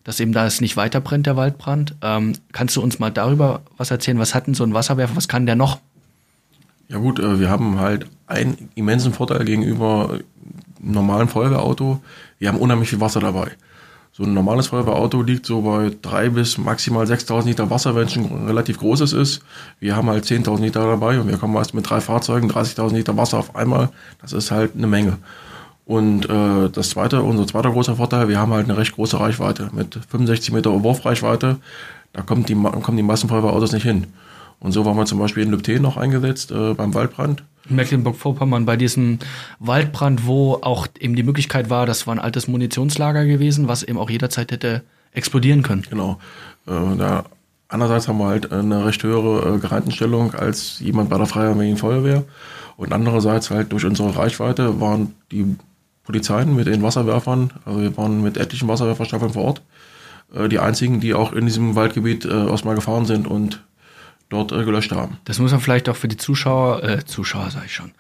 dass 0.05 0.21
eben 0.21 0.33
da 0.33 0.47
es 0.47 0.61
nicht 0.61 0.77
weiter 0.77 1.01
brennt, 1.01 1.27
der 1.27 1.37
Waldbrand. 1.37 1.95
Ähm, 2.03 2.35
kannst 2.53 2.77
du 2.77 2.83
uns 2.83 2.99
mal 2.99 3.11
darüber 3.11 3.63
was 3.77 3.91
erzählen? 3.91 4.19
Was 4.19 4.35
hat 4.35 4.47
denn 4.47 4.55
so 4.55 4.65
ein 4.65 4.75
Wasserwerfer? 4.75 5.17
Was 5.17 5.29
kann 5.29 5.47
der 5.47 5.57
noch? 5.57 5.79
Ja 6.89 6.99
gut, 6.99 7.19
äh, 7.19 7.41
wir 7.41 7.49
haben 7.49 7.79
halt 7.79 8.07
einen 8.27 8.71
immensen 8.75 9.13
Vorteil 9.13 9.45
gegenüber 9.45 10.19
einem 10.83 10.93
normalen 10.93 11.29
Feuerwehrauto. 11.29 12.03
Wir 12.39 12.49
haben 12.49 12.59
unheimlich 12.59 12.91
viel 12.91 13.01
Wasser 13.01 13.21
dabei. 13.21 13.53
So 14.15 14.25
ein 14.25 14.35
normales 14.35 14.67
Feuerwehrauto 14.67 15.23
liegt 15.23 15.47
so 15.47 15.63
bei 15.63 15.91
drei 16.03 16.29
bis 16.29 16.59
maximal 16.59 17.07
6.000 17.07 17.47
Liter 17.47 17.71
Wasser, 17.71 17.95
wenn 17.95 18.07
es 18.07 18.15
ein 18.17 18.47
relativ 18.47 18.79
großes 18.79 19.15
ist. 19.15 19.41
Wir 19.81 19.97
haben 19.97 20.11
halt 20.11 20.27
10.000 20.27 20.61
Liter 20.61 20.87
dabei 20.87 21.19
und 21.19 21.29
wir 21.29 21.39
kommen 21.39 21.55
meist 21.55 21.73
mit 21.73 21.89
drei 21.89 22.03
Fahrzeugen 22.03 22.51
30.000 22.51 22.93
Liter 22.93 23.17
Wasser 23.17 23.39
auf 23.39 23.57
einmal. 23.57 23.89
Das 24.21 24.35
ist 24.35 24.51
halt 24.51 24.73
eine 24.77 24.87
Menge. 24.87 25.17
Und 25.85 26.29
äh, 26.29 26.71
das 26.71 26.91
zweite, 26.91 27.23
unser 27.23 27.47
zweiter 27.47 27.71
großer 27.71 27.97
Vorteil, 27.97 28.29
wir 28.29 28.39
haben 28.39 28.53
halt 28.53 28.69
eine 28.69 28.79
recht 28.79 28.93
große 28.93 29.19
Reichweite 29.19 29.71
mit 29.73 29.99
65 30.09 30.53
Meter 30.53 30.83
Wurfreichweite. 30.83 31.59
Da 32.13 32.23
kommt 32.23 32.49
die, 32.49 32.55
kommen 32.55 32.97
die 32.97 33.03
meisten 33.03 33.29
Feuerwehrautos 33.29 33.73
nicht 33.73 33.83
hin. 33.83 34.07
Und 34.61 34.71
so 34.71 34.85
waren 34.85 34.97
wir 34.97 35.07
zum 35.07 35.19
Beispiel 35.19 35.43
in 35.43 35.51
Lübten 35.51 35.83
noch 35.83 35.97
eingesetzt 35.97 36.53
äh, 36.53 36.75
beim 36.75 36.95
Waldbrand. 36.95 37.43
In 37.69 37.77
Mecklenburg-Vorpommern 37.77 38.65
bei 38.65 38.77
diesem 38.77 39.19
Waldbrand, 39.59 40.27
wo 40.27 40.59
auch 40.63 40.87
eben 41.01 41.17
die 41.17 41.25
Möglichkeit 41.25 41.69
war, 41.69 41.85
das 41.85 42.07
war 42.07 42.15
ein 42.15 42.21
altes 42.21 42.47
Munitionslager 42.47 43.25
gewesen, 43.25 43.67
was 43.67 43.83
eben 43.83 43.99
auch 43.99 44.09
jederzeit 44.09 44.53
hätte 44.53 44.83
explodieren 45.13 45.65
können. 45.65 45.85
Genau. 45.91 46.21
Äh, 46.69 46.97
da, 46.97 47.25
einerseits 47.69 48.07
haben 48.07 48.19
wir 48.19 48.27
halt 48.27 48.53
eine 48.53 48.87
recht 48.87 49.03
höhere 49.03 49.57
äh, 49.57 49.59
Gerantenstellung 49.59 50.35
als 50.35 50.79
jemand 50.79 51.11
bei 51.11 51.19
der 51.19 51.27
Freiwilligen 51.27 51.77
Feuerwehr. 51.77 52.23
Und 52.77 52.93
andererseits 52.93 53.51
halt 53.51 53.73
durch 53.73 53.85
unsere 53.85 54.17
Reichweite 54.17 54.81
waren 54.81 55.15
die 55.33 55.57
Polizeien 56.05 56.55
mit 56.55 56.67
den 56.67 56.83
Wasserwerfern, 56.83 57.53
also 57.65 57.81
wir 57.81 57.97
waren 57.97 58.23
mit 58.23 58.37
etlichen 58.37 58.69
Wasserwerferstaffeln 58.69 59.33
vor 59.33 59.45
Ort, 59.45 59.63
äh, 60.35 60.49
die 60.49 60.59
einzigen, 60.59 61.01
die 61.01 61.15
auch 61.15 61.33
in 61.33 61.47
diesem 61.47 61.75
Waldgebiet 61.75 62.25
äh, 62.25 62.47
erstmal 62.47 62.75
gefahren 62.75 63.07
sind 63.07 63.27
und 63.27 63.63
dort 64.29 64.53
äh, 64.53 64.65
gelöscht 64.65 64.93
haben. 64.93 65.19
Das 65.25 65.39
muss 65.39 65.53
man 65.53 65.61
vielleicht 65.61 65.89
auch 65.89 65.97
für 65.97 66.09
die 66.09 66.17
Zuschauer, 66.17 66.83
äh, 66.83 67.05
Zuschauer 67.05 67.51
sage 67.51 67.67
ich 67.67 67.75
schon. 67.75 67.93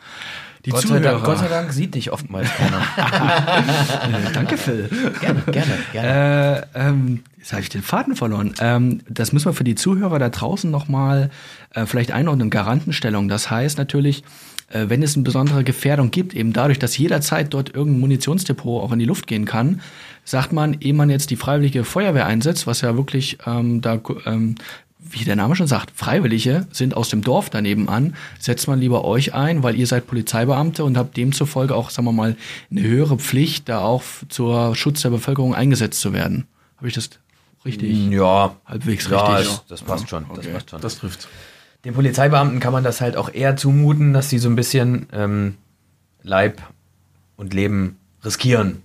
Die 0.64 0.70
Gott 0.70 0.86
sei, 0.86 1.00
Dank, 1.00 1.24
Gott 1.24 1.38
sei 1.38 1.48
Dank 1.48 1.72
sieht 1.72 1.96
dich 1.96 2.12
oftmals 2.12 2.48
keiner. 2.50 2.82
Äh, 4.02 4.32
Danke, 4.32 4.56
Phil. 4.56 4.88
gerne, 5.20 5.42
gerne, 5.50 5.78
gerne. 5.92 6.66
Äh, 6.74 6.88
ähm, 6.88 7.24
jetzt 7.38 7.52
habe 7.52 7.62
ich 7.62 7.68
den 7.68 7.82
Faden 7.82 8.14
verloren. 8.14 8.54
Ähm, 8.60 9.00
das 9.08 9.32
müssen 9.32 9.46
wir 9.46 9.54
für 9.54 9.64
die 9.64 9.74
Zuhörer 9.74 10.18
da 10.18 10.28
draußen 10.28 10.70
nochmal 10.70 11.30
äh, 11.74 11.86
vielleicht 11.86 12.12
einordnen. 12.12 12.50
Garantenstellung. 12.50 13.28
Das 13.28 13.50
heißt 13.50 13.78
natürlich, 13.78 14.22
äh, 14.72 14.88
wenn 14.88 15.02
es 15.02 15.14
eine 15.14 15.24
besondere 15.24 15.64
Gefährdung 15.64 16.10
gibt, 16.10 16.34
eben 16.34 16.52
dadurch, 16.52 16.78
dass 16.78 16.96
jederzeit 16.96 17.52
dort 17.54 17.74
irgendein 17.74 18.00
Munitionsdepot 18.00 18.82
auch 18.82 18.92
in 18.92 18.98
die 18.98 19.04
Luft 19.04 19.26
gehen 19.26 19.44
kann, 19.44 19.80
sagt 20.24 20.52
man, 20.52 20.76
ehe 20.80 20.94
man 20.94 21.10
jetzt 21.10 21.30
die 21.30 21.36
freiwillige 21.36 21.84
Feuerwehr 21.84 22.26
einsetzt, 22.26 22.66
was 22.66 22.80
ja 22.80 22.96
wirklich 22.96 23.38
ähm, 23.46 23.80
da 23.80 24.00
ähm, 24.26 24.54
wie 25.04 25.24
der 25.24 25.36
Name 25.36 25.56
schon 25.56 25.66
sagt, 25.66 25.90
Freiwillige 25.94 26.66
sind 26.70 26.96
aus 26.96 27.08
dem 27.08 27.22
Dorf 27.22 27.50
daneben 27.50 27.88
an, 27.88 28.14
setzt 28.38 28.68
man 28.68 28.80
lieber 28.80 29.04
euch 29.04 29.34
ein, 29.34 29.62
weil 29.62 29.74
ihr 29.74 29.86
seid 29.86 30.06
Polizeibeamte 30.06 30.84
und 30.84 30.96
habt 30.96 31.16
demzufolge 31.16 31.74
auch, 31.74 31.90
sagen 31.90 32.06
wir 32.06 32.12
mal, 32.12 32.36
eine 32.70 32.82
höhere 32.82 33.18
Pflicht, 33.18 33.68
da 33.68 33.80
auch 33.80 34.02
zur 34.28 34.74
Schutz 34.76 35.02
der 35.02 35.10
Bevölkerung 35.10 35.54
eingesetzt 35.54 36.00
zu 36.00 36.12
werden. 36.12 36.46
Habe 36.76 36.88
ich 36.88 36.94
das 36.94 37.10
richtig? 37.64 38.10
Ja, 38.10 38.56
Halbwegs 38.64 39.08
ja, 39.10 39.34
richtig. 39.36 39.54
Das, 39.54 39.66
das 39.66 39.82
passt 39.82 40.08
schon. 40.08 40.24
Das 40.28 40.38
Okay. 40.38 40.52
passt 40.52 40.70
schon. 40.70 40.80
Das 40.80 40.98
trifft. 40.98 41.28
Den 41.84 41.94
Polizeibeamten 41.94 42.60
kann 42.60 42.72
man 42.72 42.84
das 42.84 43.00
halt 43.00 43.16
auch 43.16 43.32
eher 43.32 43.56
zumuten, 43.56 44.12
dass 44.12 44.30
sie 44.30 44.38
so 44.38 44.48
ein 44.48 44.54
bisschen 44.56 45.06
ähm, 45.12 45.56
Leib 46.22 46.62
und 47.36 47.54
Leben 47.54 47.96
riskieren. 48.24 48.82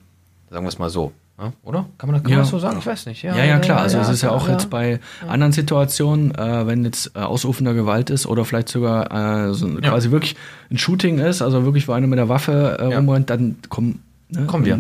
Sagen 0.50 0.66
wir 0.66 0.70
es 0.70 0.80
mal 0.80 0.90
so. 0.90 1.12
Ja, 1.40 1.54
oder? 1.62 1.86
Kann 2.00 2.10
man 2.10 2.16
das, 2.16 2.24
kann 2.24 2.32
Ja. 2.32 2.38
man 2.38 2.44
das 2.46 2.50
so 2.50 2.58
sagen? 2.58 2.78
Ich 2.80 2.86
weiß 2.88 3.06
nicht. 3.06 3.22
Ja, 3.22 3.36
ja, 3.44 3.60
klar. 3.60 3.82
Also 3.82 4.00
es 4.00 4.10
ist 4.10 4.24
ja 4.24 4.32
auch 4.32 4.48
ja. 4.48 4.54
jetzt 4.54 4.72
bei 4.72 5.00
anderen 5.28 5.52
Situationen, 5.52 6.34
äh, 6.34 6.66
wenn 6.66 6.84
jetzt 6.84 7.12
äh, 7.16 7.20
ausufender 7.20 7.76
Gewalt 7.76 8.10
ist 8.10 8.26
oder 8.26 8.44
vielleicht 8.44 8.70
sogar 8.70 9.50
äh, 9.50 9.54
so 9.54 9.68
Ja. 9.68 9.92
quasi 9.92 10.10
wirklich 10.10 10.36
ein 10.72 10.80
Shooting 10.80 11.20
ist, 11.20 11.44
also 11.44 11.64
wirklich, 11.66 11.88
wo 11.88 11.92
einer 11.92 12.08
mit 12.08 12.18
der 12.18 12.30
Waffe 12.30 12.78
äh, 12.82 12.90
Ja. 12.92 12.98
rumrennt, 12.98 13.30
dann 13.30 13.58
kommen, 13.70 14.02
ne, 14.30 14.48
Kommen 14.48 14.66
wir. 14.66 14.80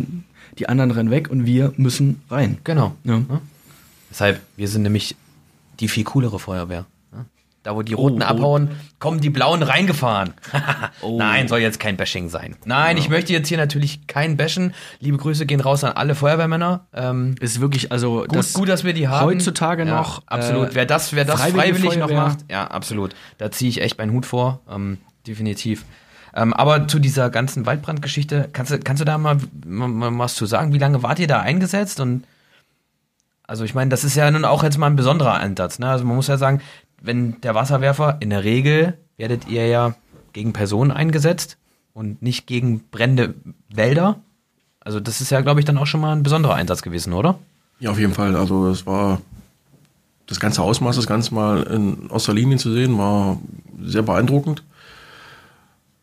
Die 0.57 0.67
anderen 0.67 0.89
rennen 0.89 1.11
weg 1.11 1.29
und 1.29 1.45
wir 1.45 1.73
müssen 1.77 2.21
rein. 2.31 2.57
Genau. 2.63 2.95
Ja. 3.03 3.21
Deshalb, 4.09 4.39
wir 4.55 4.67
sind 4.67 4.81
nämlich 4.81 5.15
die 5.79 5.87
viel 5.87 6.05
coolere 6.05 6.39
Feuerwehr. 6.39 6.85
Da, 7.67 7.75
wo 7.75 7.81
die 7.81 7.95
Roten 7.95 8.21
oh. 8.21 8.25
abhauen, 8.25 8.69
kommen 8.97 9.19
die 9.19 9.29
Blauen 9.29 9.61
reingefahren. 9.61 10.33
Oh. 11.01 11.17
Nein, 11.17 11.47
soll 11.47 11.59
jetzt 11.59 11.79
kein 11.79 11.95
Bashing 11.97 12.29
sein. 12.29 12.55
Nein, 12.65 12.97
ich 12.97 13.09
möchte 13.09 13.31
jetzt 13.31 13.47
hier 13.49 13.57
natürlich 13.57 14.07
kein 14.07 14.35
Bashen. 14.35 14.73
Liebe 14.99 15.17
Grüße 15.17 15.45
gehen 15.45 15.59
raus 15.59 15.83
an 15.83 15.91
alle 15.91 16.15
Feuerwehrmänner. 16.15 16.87
Ähm, 16.93 17.35
Es 17.39 17.51
ist 17.51 17.61
wirklich, 17.61 17.91
also 17.91 18.25
gut, 18.27 18.53
gut, 18.53 18.69
dass 18.69 18.83
wir 18.83 18.93
die 18.93 19.07
haben. 19.07 19.25
heutzutage 19.25 19.85
ja, 19.85 19.95
noch, 19.97 20.23
Absolut. 20.25 20.69
äh, 20.69 20.75
wer 20.75 20.85
das, 20.85 21.13
wer 21.13 21.25
das 21.25 21.41
freiwillig 21.41 21.97
noch 21.97 22.07
Feuerwehr. 22.07 22.17
macht, 22.17 22.39
ja, 22.49 22.65
absolut. 22.67 23.15
Da 23.37 23.51
ziehe 23.51 23.69
ich 23.69 23.81
echt 23.81 23.97
meinen 23.97 24.11
Hut 24.11 24.25
vor. 24.25 24.61
Ähm, 24.69 24.97
definitiv. 25.27 25.85
Ähm, 26.33 26.53
aber 26.53 26.87
zu 26.87 26.99
dieser 26.99 27.29
ganzen 27.29 27.65
Waldbrandgeschichte, 27.65 28.49
kannst 28.53 28.71
du, 28.71 28.79
kannst 28.79 29.01
du 29.01 29.05
da 29.05 29.17
mal, 29.17 29.37
mal, 29.65 30.17
was 30.17 30.35
zu 30.35 30.45
sagen? 30.45 30.73
Wie 30.73 30.79
lange 30.79 31.03
wart 31.03 31.19
ihr 31.19 31.27
da 31.27 31.41
eingesetzt? 31.41 31.99
Und 31.99 32.25
also 33.43 33.63
ich 33.63 33.73
meine, 33.73 33.89
das 33.89 34.03
ist 34.03 34.15
ja 34.15 34.29
nun 34.31 34.45
auch 34.45 34.63
jetzt 34.63 34.77
mal 34.77 34.87
ein 34.87 34.95
besonderer 34.95 35.35
Ansatz. 35.35 35.79
Ne? 35.79 35.89
Also 35.89 36.05
man 36.05 36.15
muss 36.15 36.27
ja 36.27 36.37
sagen, 36.37 36.61
wenn 37.01 37.39
der 37.41 37.55
Wasserwerfer, 37.55 38.17
in 38.19 38.29
der 38.29 38.43
Regel 38.43 38.97
werdet 39.17 39.47
ihr 39.47 39.67
ja 39.67 39.95
gegen 40.33 40.53
Personen 40.53 40.91
eingesetzt 40.91 41.57
und 41.93 42.21
nicht 42.21 42.47
gegen 42.47 42.83
brennende 42.91 43.33
Wälder. 43.69 44.19
Also 44.79 44.99
das 44.99 45.21
ist 45.21 45.31
ja, 45.31 45.41
glaube 45.41 45.59
ich, 45.59 45.65
dann 45.65 45.77
auch 45.77 45.87
schon 45.87 46.01
mal 46.01 46.15
ein 46.15 46.23
besonderer 46.23 46.55
Einsatz 46.55 46.81
gewesen, 46.81 47.13
oder? 47.13 47.39
Ja, 47.79 47.91
auf 47.91 47.99
jeden 47.99 48.13
Fall. 48.13 48.35
Also 48.35 48.67
es 48.67 48.85
war 48.85 49.21
das 50.27 50.39
ganze 50.39 50.61
Ausmaß, 50.61 50.95
das 50.95 51.07
Ganze 51.07 51.33
mal 51.33 51.63
in, 51.63 52.09
aus 52.09 52.25
der 52.25 52.35
Linie 52.35 52.57
zu 52.57 52.71
sehen, 52.71 52.97
war 52.97 53.39
sehr 53.81 54.03
beeindruckend. 54.03 54.63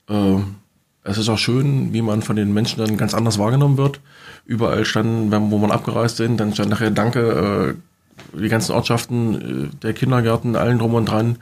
Ähm, 0.09 0.57
es 1.03 1.19
ist 1.19 1.29
auch 1.29 1.39
schön, 1.39 1.93
wie 1.93 2.03
man 2.03 2.23
von 2.23 2.37
den 2.37 2.53
Menschen 2.55 2.79
dann 2.79 2.97
ganz 2.97 3.15
anders 3.15 3.39
wahrgenommen 3.39 3.77
wird. 3.77 4.01
Überall 4.47 4.85
standen, 4.85 5.31
wo 5.51 5.59
man 5.59 5.71
abgereist 5.71 6.17
sind, 6.17 6.39
dann 6.39 6.55
stand 6.55 6.71
nachher 6.71 6.91
Danke, 6.91 7.75
äh, 7.77 7.94
die 8.41 8.49
ganzen 8.49 8.73
Ortschaften, 8.73 9.71
äh, 9.71 9.77
der 9.83 9.93
Kindergärten, 9.93 10.57
allen 10.57 10.79
drum 10.79 10.95
und 10.95 11.07
dran, 11.07 11.37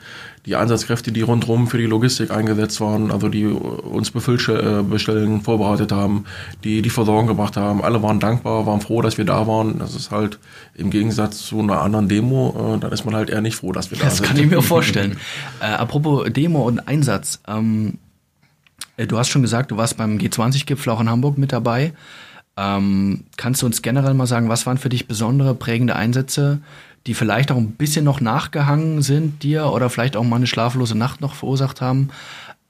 die 0.45 0.55
Einsatzkräfte, 0.55 1.11
die 1.11 1.21
rundherum 1.21 1.67
für 1.67 1.77
die 1.77 1.85
Logistik 1.85 2.31
eingesetzt 2.31 2.81
waren, 2.81 3.11
also 3.11 3.29
die 3.29 3.43
äh, 3.43 3.47
uns 3.47 4.11
Befüllbestellen 4.11 5.41
vorbereitet 5.41 5.91
haben, 5.91 6.25
die 6.63 6.81
die 6.81 6.89
Versorgung 6.89 7.27
gebracht 7.27 7.57
haben, 7.57 7.83
alle 7.83 8.01
waren 8.03 8.19
dankbar, 8.19 8.65
waren 8.65 8.81
froh, 8.81 9.01
dass 9.01 9.17
wir 9.17 9.25
da 9.25 9.47
waren. 9.47 9.79
Das 9.79 9.95
ist 9.95 10.11
halt 10.11 10.39
im 10.75 10.89
Gegensatz 10.89 11.39
zu 11.45 11.59
einer 11.59 11.81
anderen 11.81 12.09
Demo, 12.09 12.75
äh, 12.75 12.79
dann 12.79 12.91
ist 12.91 13.05
man 13.05 13.15
halt 13.15 13.29
eher 13.29 13.41
nicht 13.41 13.55
froh, 13.55 13.71
dass 13.71 13.91
wir 13.91 13.97
da 13.97 14.05
Das 14.05 14.17
sind. 14.17 14.27
kann 14.27 14.37
ich 14.37 14.47
mir 14.49 14.61
vorstellen. 14.61 15.17
äh, 15.61 15.65
apropos 15.65 16.27
Demo 16.31 16.63
und 16.67 16.87
Einsatz. 16.87 17.39
Ähm, 17.47 17.97
äh, 18.97 19.07
du 19.07 19.17
hast 19.17 19.29
schon 19.29 19.41
gesagt, 19.41 19.71
du 19.71 19.77
warst 19.77 19.97
beim 19.97 20.17
G20-Gipfel 20.17 20.91
auch 20.91 20.99
in 21.01 21.09
Hamburg 21.09 21.37
mit 21.37 21.51
dabei. 21.51 21.93
Ähm, 22.55 23.23
kannst 23.35 23.61
du 23.61 23.65
uns 23.65 23.81
generell 23.81 24.13
mal 24.13 24.27
sagen, 24.27 24.49
was 24.49 24.65
waren 24.65 24.77
für 24.77 24.89
dich 24.89 25.07
besondere, 25.07 25.55
prägende 25.55 25.95
Einsätze, 25.95 26.59
die 27.07 27.13
vielleicht 27.13 27.51
auch 27.51 27.57
ein 27.57 27.71
bisschen 27.71 28.05
noch 28.05 28.21
nachgehangen 28.21 29.01
sind 29.01 29.43
dir 29.43 29.67
oder 29.67 29.89
vielleicht 29.89 30.15
auch 30.15 30.23
mal 30.23 30.37
eine 30.37 30.47
schlaflose 30.47 30.97
Nacht 30.97 31.21
noch 31.21 31.33
verursacht 31.33 31.81
haben? 31.81 32.09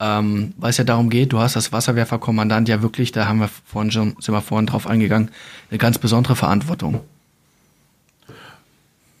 Ähm, 0.00 0.54
weil 0.56 0.70
es 0.70 0.76
ja 0.78 0.84
darum 0.84 1.08
geht, 1.08 1.32
du 1.32 1.38
hast 1.38 1.56
als 1.56 1.72
Wasserwerferkommandant 1.72 2.68
ja 2.68 2.82
wirklich, 2.82 3.12
da 3.12 3.28
haben 3.28 3.40
wir 3.40 3.48
vorhin 3.64 3.90
schon, 3.92 4.16
sind 4.18 4.34
wir 4.34 4.40
vorhin 4.40 4.66
drauf 4.66 4.86
eingegangen, 4.86 5.30
eine 5.70 5.78
ganz 5.78 5.98
besondere 5.98 6.34
Verantwortung. 6.34 7.00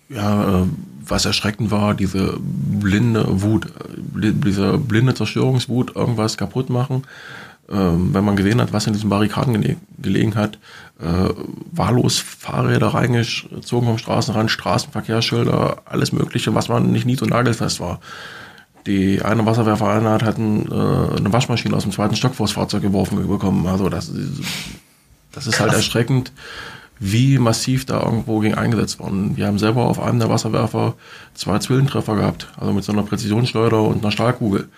Ja, 0.08 0.62
äh, 0.62 0.66
was 1.06 1.24
erschreckend 1.24 1.70
war, 1.70 1.94
diese 1.94 2.38
blinde 2.40 3.42
Wut, 3.42 3.66
äh, 3.66 4.32
diese 4.32 4.78
blinde 4.78 5.14
Zerstörungswut, 5.14 5.94
irgendwas 5.94 6.36
kaputt 6.36 6.70
machen. 6.70 7.04
Ähm, 7.70 8.12
wenn 8.12 8.24
man 8.24 8.36
gesehen 8.36 8.60
hat, 8.60 8.72
was 8.74 8.86
in 8.86 8.92
diesen 8.92 9.08
Barrikaden 9.08 9.60
gele 9.60 9.76
gelegen 9.98 10.34
hat, 10.34 10.58
äh, 11.00 11.30
wahllos 11.72 12.18
Fahrräder 12.18 12.88
reingezogen 12.88 13.88
vom 13.88 13.96
Straßenrand, 13.96 14.50
Straßenverkehrsschilder, 14.50 15.78
alles 15.86 16.12
Mögliche, 16.12 16.54
was 16.54 16.68
man 16.68 16.92
nicht 16.92 17.06
nie 17.06 17.16
so 17.16 17.24
nagelfest 17.24 17.80
war. 17.80 18.00
Die 18.86 19.22
eine 19.22 19.46
Wasserwerfereinheit 19.46 20.22
hat 20.22 20.36
ein, 20.36 20.70
äh, 20.70 20.74
eine 21.16 21.32
Waschmaschine 21.32 21.74
aus 21.74 21.84
dem 21.84 21.92
zweiten 21.92 22.16
Stock 22.16 22.34
vors 22.34 22.52
Fahrzeug 22.52 22.82
geworfen 22.82 23.26
bekommen. 23.26 23.66
Also 23.66 23.88
das, 23.88 24.08
ist- 24.10 24.42
das 25.32 25.46
ist 25.46 25.58
halt 25.58 25.72
erschreckend, 25.72 26.32
wie 27.00 27.38
massiv 27.38 27.86
da 27.86 28.02
irgendwo 28.02 28.40
gegen 28.40 28.54
eingesetzt 28.56 29.00
worden. 29.00 29.38
Wir 29.38 29.46
haben 29.46 29.58
selber 29.58 29.86
auf 29.86 30.00
einem 30.00 30.18
der 30.18 30.28
Wasserwerfer 30.28 30.94
zwei 31.32 31.58
Zwillentreffer 31.60 32.14
gehabt, 32.14 32.48
also 32.58 32.74
mit 32.74 32.84
so 32.84 32.92
einer 32.92 33.02
Präzisionsschleuder 33.04 33.80
und 33.82 34.02
einer 34.04 34.12
Stahlkugel. 34.12 34.68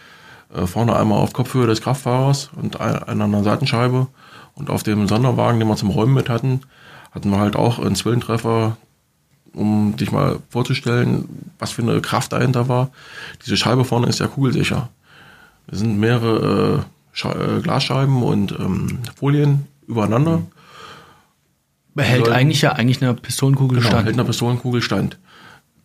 Äh, 0.55 0.67
vorne 0.67 0.95
einmal 0.97 1.19
auf 1.19 1.33
Kopfhöhe 1.33 1.67
des 1.67 1.81
Kraftfahrers 1.81 2.51
und 2.57 2.81
ein- 2.81 3.03
einer 3.03 3.25
an 3.25 3.33
der 3.33 3.43
Seitenscheibe. 3.45 4.07
Und 4.55 4.71
auf 4.71 4.83
dem 4.83 5.07
Sonderwagen, 5.09 5.59
den 5.59 5.69
wir 5.69 5.77
zum 5.77 5.91
Räumen 5.91 6.15
mit 6.15 6.29
hatten, 6.29 6.61
hatten 7.13 7.31
wir 7.31 7.39
halt 7.39 7.57
auch 7.57 7.79
einen 7.79 7.95
Zwillentreffer, 7.95 8.77
um 9.53 9.97
dich 9.97 10.13
mal 10.13 10.39
vorzustellen, 10.51 11.29
was 11.59 11.73
für 11.73 11.83
eine 11.83 12.01
Kraft 12.01 12.33
dahinter 12.33 12.69
war. 12.69 12.91
Diese 13.45 13.57
Scheibe 13.57 13.85
vorne 13.85 14.07
ist 14.07 14.21
ja 14.21 14.27
kugelsicher. 14.29 14.89
Es 15.67 15.79
sind 15.81 15.99
mehrere 15.99 16.85
äh, 17.25 17.29
äh, 17.29 17.61
Glasscheiben 17.61 18.23
und 18.23 18.53
ähm, 18.53 18.99
Folien 19.17 19.67
übereinander. 19.89 20.43
Behält 21.95 22.27
Sollten- 22.27 22.37
eigentlich 22.39 22.63
ja 22.63 22.73
eigentlich 22.73 23.03
eine 23.03 23.15
Pistolenkugel 23.15 23.79
Genau, 23.79 23.89
stand. 23.91 24.07
hält 24.07 24.15
eine 24.19 24.25
Pistolenkugel 24.25 24.83
stand. 24.83 25.19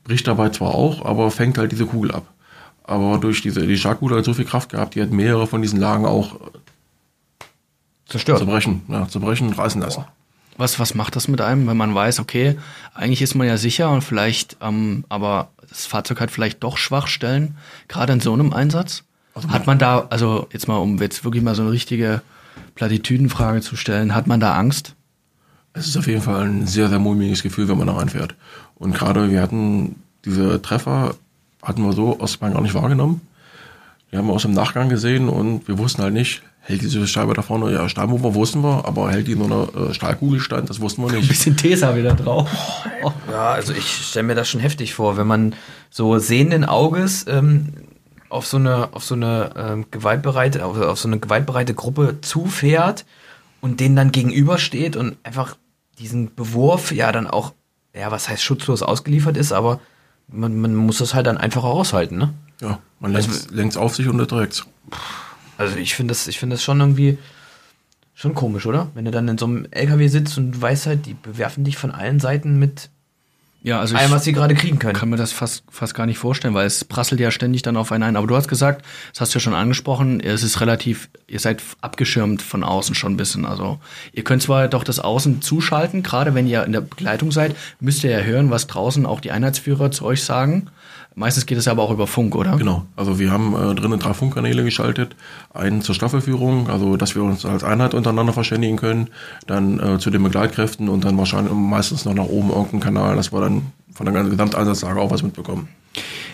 Bricht 0.03 0.27
dabei 0.27 0.49
zwar 0.49 0.75
auch, 0.75 1.05
aber 1.05 1.31
fängt 1.31 1.57
halt 1.57 1.71
diese 1.71 1.85
Kugel 1.85 2.11
ab. 2.11 2.25
Aber 2.83 3.17
durch 3.17 3.41
diese, 3.41 3.65
die 3.65 3.77
Schlagkugel 3.77 4.17
hat 4.17 4.25
so 4.25 4.33
viel 4.33 4.45
Kraft 4.45 4.69
gehabt, 4.69 4.95
die 4.95 5.01
hat 5.01 5.11
mehrere 5.11 5.47
von 5.47 5.61
diesen 5.61 5.79
Lagen 5.79 6.05
auch 6.05 6.35
Zerstört. 8.07 8.39
zerbrechen, 8.39 8.81
ja, 8.87 9.07
zerbrechen 9.07 9.47
und 9.47 9.57
reißen 9.57 9.81
lassen. 9.81 10.05
Was, 10.57 10.79
was 10.79 10.95
macht 10.95 11.15
das 11.15 11.27
mit 11.27 11.41
einem, 11.41 11.67
wenn 11.67 11.77
man 11.77 11.95
weiß, 11.95 12.19
okay, 12.19 12.57
eigentlich 12.93 13.21
ist 13.21 13.35
man 13.35 13.47
ja 13.47 13.57
sicher 13.57 13.89
und 13.89 14.03
vielleicht, 14.03 14.57
ähm, 14.61 15.05
aber 15.09 15.49
das 15.69 15.85
Fahrzeug 15.85 16.19
hat 16.19 16.31
vielleicht 16.31 16.63
doch 16.63 16.77
Schwachstellen, 16.77 17.55
gerade 17.87 18.13
in 18.13 18.19
so 18.19 18.33
einem 18.33 18.53
Einsatz? 18.53 19.03
hat 19.47 19.65
man 19.65 19.79
da, 19.79 20.07
also 20.09 20.47
jetzt 20.51 20.67
mal, 20.67 20.77
um 20.77 20.99
jetzt 20.99 21.23
wirklich 21.23 21.43
mal 21.43 21.55
so 21.55 21.61
eine 21.61 21.71
richtige 21.71 22.21
Plattitüdenfrage 22.75 23.61
zu 23.61 23.75
stellen, 23.75 24.13
hat 24.13 24.27
man 24.27 24.39
da 24.39 24.55
Angst? 24.55 24.95
Es 25.73 25.87
ist 25.87 25.97
auf 25.97 26.07
jeden 26.07 26.21
Fall 26.21 26.45
ein 26.45 26.67
sehr, 26.67 26.89
sehr 26.89 26.99
mulmiges 26.99 27.43
Gefühl, 27.43 27.69
wenn 27.69 27.77
man 27.77 27.87
da 27.87 27.93
reinfährt. 27.93 28.35
Und 28.75 28.93
gerade 28.93 29.31
wir 29.31 29.41
hatten 29.41 29.95
diese 30.25 30.61
Treffer, 30.61 31.15
hatten 31.61 31.83
wir 31.83 31.93
so 31.93 32.19
aus 32.19 32.37
Bayern 32.37 32.53
gar 32.53 32.61
nicht 32.61 32.73
wahrgenommen. 32.73 33.21
Die 34.11 34.17
haben 34.17 34.27
wir 34.27 34.33
aus 34.33 34.41
dem 34.41 34.53
Nachgang 34.53 34.89
gesehen 34.89 35.29
und 35.29 35.67
wir 35.67 35.77
wussten 35.77 36.01
halt 36.01 36.13
nicht, 36.13 36.41
hält 36.59 36.81
diese 36.81 37.07
Scheibe 37.07 37.33
da 37.33 37.41
vorne, 37.41 37.71
ja, 37.71 37.87
Stahlmover 37.87 38.35
wussten 38.35 38.61
wir, 38.61 38.85
aber 38.85 39.09
hält 39.09 39.27
die 39.27 39.33
in 39.33 39.39
so 39.39 39.45
einer 39.45 39.89
äh, 39.89 39.93
Stahlkugel 39.93 40.39
stand, 40.39 40.69
das 40.69 40.81
wussten 40.81 41.01
wir 41.03 41.09
Ein 41.09 41.15
nicht. 41.19 41.29
bisschen 41.29 41.55
Tesa 41.55 41.95
wieder 41.95 42.13
drauf. 42.13 42.49
Ja, 43.31 43.51
also 43.51 43.73
ich 43.73 43.89
stelle 44.09 44.27
mir 44.27 44.35
das 44.35 44.49
schon 44.49 44.59
heftig 44.59 44.93
vor, 44.93 45.15
wenn 45.17 45.27
man 45.27 45.55
so 45.89 46.17
sehenden 46.19 46.65
Auges 46.65 47.25
ähm, 47.27 47.69
auf 48.29 48.45
so 48.45 48.57
eine, 48.57 48.89
auf 48.93 49.03
so 49.03 49.15
eine 49.15 49.51
ähm, 49.55 49.85
gewaltbereite, 49.91 50.65
auf, 50.65 50.77
auf 50.77 50.99
so 50.99 51.07
eine 51.07 51.19
gewaltbereite 51.19 51.73
Gruppe 51.73 52.17
zufährt 52.21 53.05
und 53.61 53.79
denen 53.79 53.95
dann 53.95 54.11
gegenübersteht 54.11 54.95
und 54.95 55.17
einfach 55.23 55.55
diesen 55.99 56.35
Bewurf 56.35 56.91
ja 56.91 57.11
dann 57.11 57.27
auch, 57.27 57.53
ja, 57.95 58.11
was 58.11 58.27
heißt 58.29 58.43
schutzlos 58.43 58.81
ausgeliefert 58.83 59.37
ist, 59.37 59.51
aber 59.51 59.79
man, 60.27 60.59
man 60.59 60.75
muss 60.75 60.99
das 60.99 61.13
halt 61.13 61.27
dann 61.27 61.37
einfach 61.37 61.63
aushalten, 61.63 62.17
ne? 62.17 62.33
Ja, 62.61 62.79
man 62.99 63.13
lenkt, 63.13 63.51
lenkt's 63.51 63.77
auf 63.77 63.95
sich 63.95 64.07
und 64.07 64.19
erträgt's. 64.19 64.65
Also 65.57 65.77
ich 65.77 65.95
finde 65.95 66.11
das, 66.11 66.27
ich 66.27 66.39
finde 66.39 66.55
das 66.55 66.63
schon 66.63 66.79
irgendwie 66.79 67.17
schon 68.13 68.35
komisch, 68.35 68.65
oder? 68.65 68.89
Wenn 68.93 69.05
du 69.05 69.11
dann 69.11 69.27
in 69.27 69.37
so 69.37 69.45
einem 69.45 69.67
LKW 69.71 70.07
sitzt 70.07 70.37
und 70.37 70.51
du 70.51 70.61
weißt 70.61 70.85
halt, 70.85 71.05
die 71.05 71.15
bewerfen 71.15 71.63
dich 71.63 71.77
von 71.77 71.91
allen 71.91 72.19
Seiten 72.19 72.59
mit 72.59 72.89
Ja, 73.63 73.79
also 73.79 73.95
allem, 73.95 74.09
was 74.09 74.21
ich 74.21 74.25
sie 74.25 74.33
gerade 74.33 74.55
kriegen 74.55 74.79
können. 74.79 74.95
kann 74.95 75.09
mir 75.09 75.17
das 75.17 75.31
fast, 75.31 75.63
fast 75.69 75.93
gar 75.93 76.07
nicht 76.07 76.17
vorstellen, 76.17 76.55
weil 76.55 76.65
es 76.65 76.83
prasselt 76.83 77.19
ja 77.19 77.29
ständig 77.29 77.61
dann 77.61 77.77
auf 77.77 77.91
einen 77.91 78.03
ein. 78.03 78.15
Aber 78.15 78.25
du 78.25 78.35
hast 78.35 78.47
gesagt, 78.47 78.83
das 79.11 79.21
hast 79.21 79.33
du 79.33 79.37
ja 79.37 79.41
schon 79.41 79.53
angesprochen, 79.53 80.19
es 80.19 80.41
ist 80.41 80.61
relativ, 80.61 81.09
ihr 81.27 81.39
seid 81.39 81.61
abgeschirmt 81.79 82.41
von 82.41 82.63
außen 82.63 82.95
schon 82.95 83.13
ein 83.13 83.17
bisschen. 83.17 83.45
Also 83.45 83.79
ihr 84.13 84.23
könnt 84.23 84.41
zwar 84.41 84.67
doch 84.67 84.83
das 84.83 84.99
Außen 84.99 85.43
zuschalten, 85.43 86.01
gerade 86.01 86.33
wenn 86.33 86.47
ihr 86.47 86.63
in 86.63 86.71
der 86.71 86.81
Begleitung 86.81 87.31
seid, 87.31 87.55
müsst 87.79 88.03
ihr 88.03 88.09
ja 88.09 88.21
hören, 88.21 88.49
was 88.49 88.65
draußen 88.65 89.05
auch 89.05 89.19
die 89.19 89.31
Einheitsführer 89.31 89.91
zu 89.91 90.05
euch 90.05 90.23
sagen. 90.23 90.71
Meistens 91.13 91.45
geht 91.45 91.57
es 91.57 91.67
aber 91.67 91.83
auch 91.83 91.91
über 91.91 92.07
Funk, 92.07 92.35
oder? 92.35 92.55
Genau, 92.55 92.85
also 92.95 93.19
wir 93.19 93.31
haben 93.31 93.53
äh, 93.53 93.75
drinnen 93.75 93.99
drei 93.99 94.13
Funkkanäle 94.13 94.63
geschaltet. 94.63 95.15
Einen 95.53 95.81
zur 95.81 95.93
Staffelführung, 95.93 96.69
also 96.69 96.95
dass 96.95 97.15
wir 97.15 97.23
uns 97.23 97.45
als 97.45 97.65
Einheit 97.65 97.93
untereinander 97.93 98.31
verständigen 98.31 98.77
können. 98.77 99.09
Dann 99.45 99.79
äh, 99.79 99.99
zu 99.99 100.09
den 100.09 100.23
Begleitkräften 100.23 100.87
und 100.87 101.03
dann 101.03 101.17
wahrscheinlich 101.17 101.53
meistens 101.53 102.05
noch 102.05 102.13
nach 102.13 102.25
oben 102.25 102.49
irgendeinen 102.49 102.79
Kanal, 102.79 103.15
dass 103.17 103.33
wir 103.33 103.41
dann 103.41 103.73
von 103.93 104.05
der 104.05 104.13
ganzen 104.13 104.31
Gesamteinsatzlage 104.31 105.01
auch 105.01 105.11
was 105.11 105.21
mitbekommen. 105.21 105.67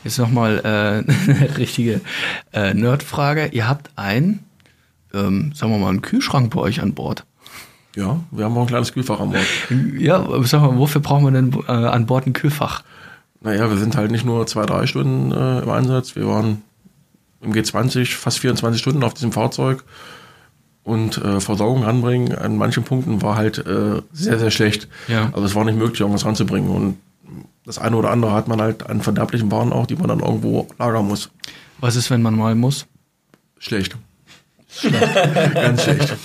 Jetzt 0.03 0.19
nochmal 0.19 0.59
äh, 0.59 1.11
eine 1.31 1.57
richtige 1.57 2.01
äh, 2.53 2.75
Nerdfrage. 2.75 3.47
Ihr 3.47 3.67
habt 3.67 3.89
einen, 3.95 4.45
ähm, 5.11 5.53
sagen 5.55 5.71
wir 5.71 5.79
mal, 5.79 5.89
einen 5.89 6.03
Kühlschrank 6.03 6.53
bei 6.53 6.61
euch 6.61 6.81
an 6.81 6.93
Bord. 6.93 7.25
Ja, 7.95 8.19
wir 8.29 8.45
haben 8.45 8.55
auch 8.55 8.61
ein 8.61 8.67
kleines 8.67 8.93
Kühlfach 8.93 9.19
an 9.19 9.31
Bord. 9.31 9.45
Ja, 9.97 10.27
sag 10.43 10.61
mal, 10.61 10.77
wofür 10.77 11.01
brauchen 11.01 11.23
wir 11.23 11.31
denn 11.31 11.51
äh, 11.67 11.71
an 11.71 12.05
Bord 12.05 12.27
ein 12.27 12.33
Kühlfach? 12.33 12.83
Naja, 13.41 13.69
wir 13.69 13.77
sind 13.77 13.95
halt 13.95 14.11
nicht 14.11 14.25
nur 14.25 14.45
zwei, 14.47 14.65
drei 14.65 14.87
Stunden 14.87 15.31
äh, 15.31 15.59
im 15.59 15.69
Einsatz. 15.69 16.15
Wir 16.15 16.27
waren 16.27 16.63
im 17.41 17.53
G20 17.53 18.15
fast 18.15 18.39
24 18.39 18.81
Stunden 18.81 19.03
auf 19.03 19.13
diesem 19.13 19.31
Fahrzeug. 19.31 19.83
Und 20.83 21.17
äh, 21.17 21.41
Versorgung 21.41 21.83
ranbringen 21.83 22.33
an 22.35 22.55
manchen 22.57 22.83
Punkten 22.83 23.21
war 23.21 23.35
halt 23.35 23.57
äh, 23.59 24.01
sehr, 24.13 24.39
sehr 24.39 24.51
schlecht. 24.51 24.87
Ja. 25.09 25.25
Also 25.33 25.43
es 25.45 25.53
war 25.53 25.65
nicht 25.65 25.77
möglich, 25.77 25.99
irgendwas 25.99 26.25
ranzubringen. 26.25 26.69
Und 26.69 26.97
das 27.65 27.77
eine 27.77 27.97
oder 27.97 28.09
andere 28.09 28.31
hat 28.31 28.47
man 28.47 28.61
halt 28.61 28.89
an 28.89 29.01
verderblichen 29.01 29.51
Waren 29.51 29.73
auch, 29.73 29.85
die 29.85 29.97
man 29.97 30.07
dann 30.07 30.21
irgendwo 30.21 30.67
lagern 30.79 31.05
muss. 31.07 31.29
Was 31.79 31.97
ist, 31.97 32.09
wenn 32.09 32.21
man 32.21 32.35
mal 32.35 32.55
muss? 32.55 32.85
Schlecht. 33.59 33.97
Ganz 35.53 35.83
schlecht. 35.83 36.15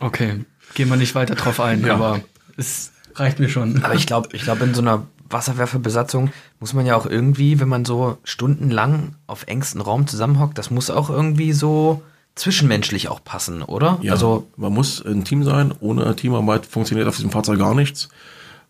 Okay, 0.00 0.44
gehen 0.74 0.88
wir 0.88 0.96
nicht 0.96 1.14
weiter 1.14 1.34
drauf 1.34 1.60
ein, 1.60 1.84
Ja. 1.84 1.94
aber 1.94 2.20
es 2.56 2.92
reicht 3.14 3.40
mir 3.40 3.48
schon. 3.48 3.82
Aber 3.84 3.94
ich 3.94 4.06
glaube, 4.06 4.28
ich 4.32 4.42
glaube, 4.42 4.64
in 4.64 4.74
so 4.74 4.80
einer 4.82 5.04
Wasserwerferbesatzung 5.32 6.30
muss 6.60 6.74
man 6.74 6.86
ja 6.86 6.96
auch 6.96 7.06
irgendwie, 7.06 7.60
wenn 7.60 7.68
man 7.68 7.84
so 7.84 8.18
stundenlang 8.24 9.14
auf 9.26 9.46
engstem 9.46 9.80
Raum 9.80 10.06
zusammenhockt, 10.06 10.58
das 10.58 10.70
muss 10.70 10.90
auch 10.90 11.10
irgendwie 11.10 11.52
so 11.52 12.02
zwischenmenschlich 12.34 13.08
auch 13.08 13.22
passen, 13.22 13.62
oder? 13.62 13.98
Ja, 14.02 14.12
Also, 14.12 14.46
man 14.56 14.72
muss 14.72 15.04
ein 15.04 15.24
Team 15.24 15.44
sein. 15.44 15.72
Ohne 15.80 16.16
Teamarbeit 16.16 16.66
funktioniert 16.66 17.08
auf 17.08 17.16
diesem 17.16 17.30
Fahrzeug 17.30 17.58
gar 17.58 17.74
nichts. 17.74 18.08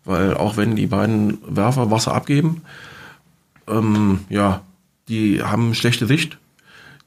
Weil 0.05 0.35
auch 0.35 0.57
wenn 0.57 0.75
die 0.75 0.87
beiden 0.87 1.37
Werfer 1.47 1.89
Wasser 1.89 2.13
abgeben, 2.13 2.61
ähm, 3.67 4.19
ja, 4.29 4.61
die 5.07 5.41
haben 5.41 5.73
schlechte 5.75 6.07
Sicht. 6.07 6.37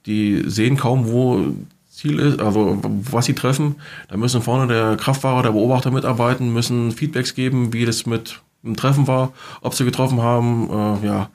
Die 0.06 0.44
sehen 0.46 0.76
kaum, 0.76 1.08
wo 1.08 1.44
Ziel 1.90 2.18
ist, 2.18 2.40
also 2.40 2.78
was 2.82 3.26
sie 3.26 3.34
treffen. 3.34 3.76
Da 4.08 4.16
müssen 4.16 4.42
vorne 4.42 4.66
der 4.66 4.96
Kraftfahrer, 4.96 5.42
der 5.42 5.52
Beobachter 5.52 5.90
mitarbeiten, 5.90 6.52
müssen 6.52 6.92
Feedbacks 6.92 7.34
geben, 7.34 7.72
wie 7.72 7.84
das 7.84 8.06
mit 8.06 8.40
dem 8.66 8.76
Treffen 8.76 9.06
war, 9.06 9.32
ob 9.60 9.74
sie 9.74 9.84
getroffen 9.84 10.22
haben. 10.22 10.68
Äh, 11.02 11.06
ja, 11.06 11.30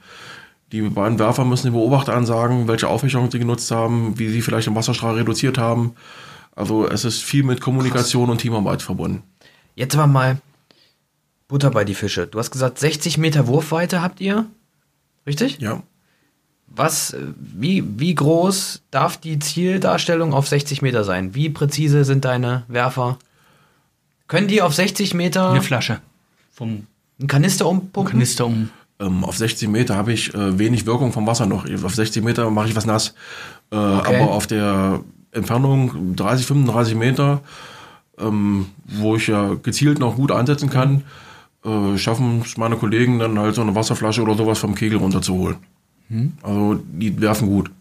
die 0.71 0.81
beiden 0.81 1.19
Werfer 1.19 1.43
müssen 1.43 1.67
den 1.67 1.73
Beobachter 1.73 2.13
ansagen, 2.13 2.67
welche 2.67 2.87
Aufrichtung 2.87 3.29
sie 3.29 3.39
genutzt 3.39 3.71
haben, 3.71 4.17
wie 4.17 4.29
sie 4.29 4.41
vielleicht 4.41 4.67
den 4.67 4.75
Wasserstrahl 4.75 5.15
reduziert 5.15 5.57
haben. 5.57 5.95
Also 6.55 6.87
es 6.87 7.05
ist 7.05 7.23
viel 7.23 7.43
mit 7.43 7.61
Kommunikation 7.61 8.29
und 8.29 8.39
Teamarbeit 8.39 8.81
verbunden. 8.81 9.23
jetzt 9.75 9.95
aber 9.95 10.07
mal 10.07 10.37
Butter 11.47 11.71
bei 11.71 11.83
die 11.83 11.95
Fische. 11.95 12.27
Du 12.27 12.39
hast 12.39 12.51
gesagt, 12.51 12.79
60 12.79 13.17
Meter 13.17 13.47
Wurfweite 13.47 14.01
habt 14.01 14.21
ihr? 14.21 14.45
Richtig? 15.27 15.59
Ja. 15.59 15.83
Was, 16.67 17.15
wie, 17.35 17.83
wie 17.99 18.15
groß 18.15 18.83
darf 18.91 19.17
die 19.17 19.39
Zieldarstellung 19.39 20.33
auf 20.33 20.47
60 20.47 20.81
Meter 20.81 21.03
sein? 21.03 21.35
Wie 21.35 21.49
präzise 21.49 22.05
sind 22.05 22.23
deine 22.23 22.63
Werfer? 22.69 23.19
Können 24.29 24.47
die 24.47 24.61
auf 24.61 24.73
60 24.73 25.13
Meter 25.13 25.49
Eine 25.49 25.61
Flasche 25.61 25.99
vom 26.53 26.87
einen 27.21 27.27
Kanister 27.27 27.67
umpumpen? 27.67 28.11
Kanister 28.11 28.45
um. 28.45 28.69
Ähm, 28.99 29.23
auf 29.23 29.37
60 29.37 29.69
Meter 29.69 29.95
habe 29.95 30.13
ich 30.13 30.33
äh, 30.33 30.59
wenig 30.59 30.85
Wirkung 30.85 31.11
vom 31.11 31.25
Wasser 31.25 31.45
noch. 31.45 31.65
Auf 31.83 31.95
60 31.95 32.23
Meter 32.23 32.49
mache 32.51 32.67
ich 32.67 32.75
was 32.75 32.85
nass. 32.85 33.13
Äh, 33.71 33.75
Okay. 33.75 34.15
Aber 34.21 34.31
auf 34.31 34.47
der 34.47 34.99
Entfernung 35.31 36.15
30, 36.15 36.45
35 36.45 36.95
Meter, 36.95 37.41
ähm, 38.19 38.65
wo 38.85 39.15
ich 39.15 39.27
ja 39.27 39.55
gezielt 39.63 39.99
noch 39.99 40.17
gut 40.17 40.31
einsetzen 40.31 40.69
kann, 40.69 41.03
äh, 41.63 41.97
schaffen 41.97 42.41
es 42.45 42.57
meine 42.57 42.75
Kollegen 42.75 43.17
dann 43.19 43.39
halt 43.39 43.55
so 43.55 43.61
eine 43.61 43.73
Wasserflasche 43.75 44.21
oder 44.21 44.35
sowas 44.35 44.59
vom 44.59 44.75
Kegel 44.75 44.97
runterzuholen. 44.99 45.57
Also 46.43 46.75
die 46.91 47.21
werfen 47.21 47.47
gut. 47.47 47.71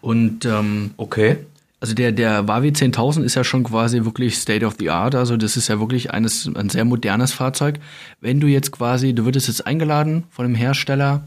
Und 0.00 0.46
ähm, 0.46 0.92
Okay. 0.96 1.36
Also 1.82 1.94
der, 1.94 2.12
der 2.12 2.46
Wavi 2.46 2.68
10.000 2.68 3.24
ist 3.24 3.34
ja 3.34 3.42
schon 3.42 3.64
quasi 3.64 4.04
wirklich 4.04 4.38
State 4.38 4.64
of 4.64 4.76
the 4.78 4.90
Art. 4.90 5.16
Also 5.16 5.36
das 5.36 5.56
ist 5.56 5.66
ja 5.66 5.80
wirklich 5.80 6.12
eines, 6.12 6.48
ein 6.54 6.68
sehr 6.68 6.84
modernes 6.84 7.32
Fahrzeug. 7.32 7.80
Wenn 8.20 8.38
du 8.38 8.46
jetzt 8.46 8.70
quasi, 8.70 9.12
du 9.12 9.24
würdest 9.24 9.48
jetzt 9.48 9.66
eingeladen 9.66 10.22
von 10.30 10.46
dem 10.46 10.54
Hersteller 10.54 11.26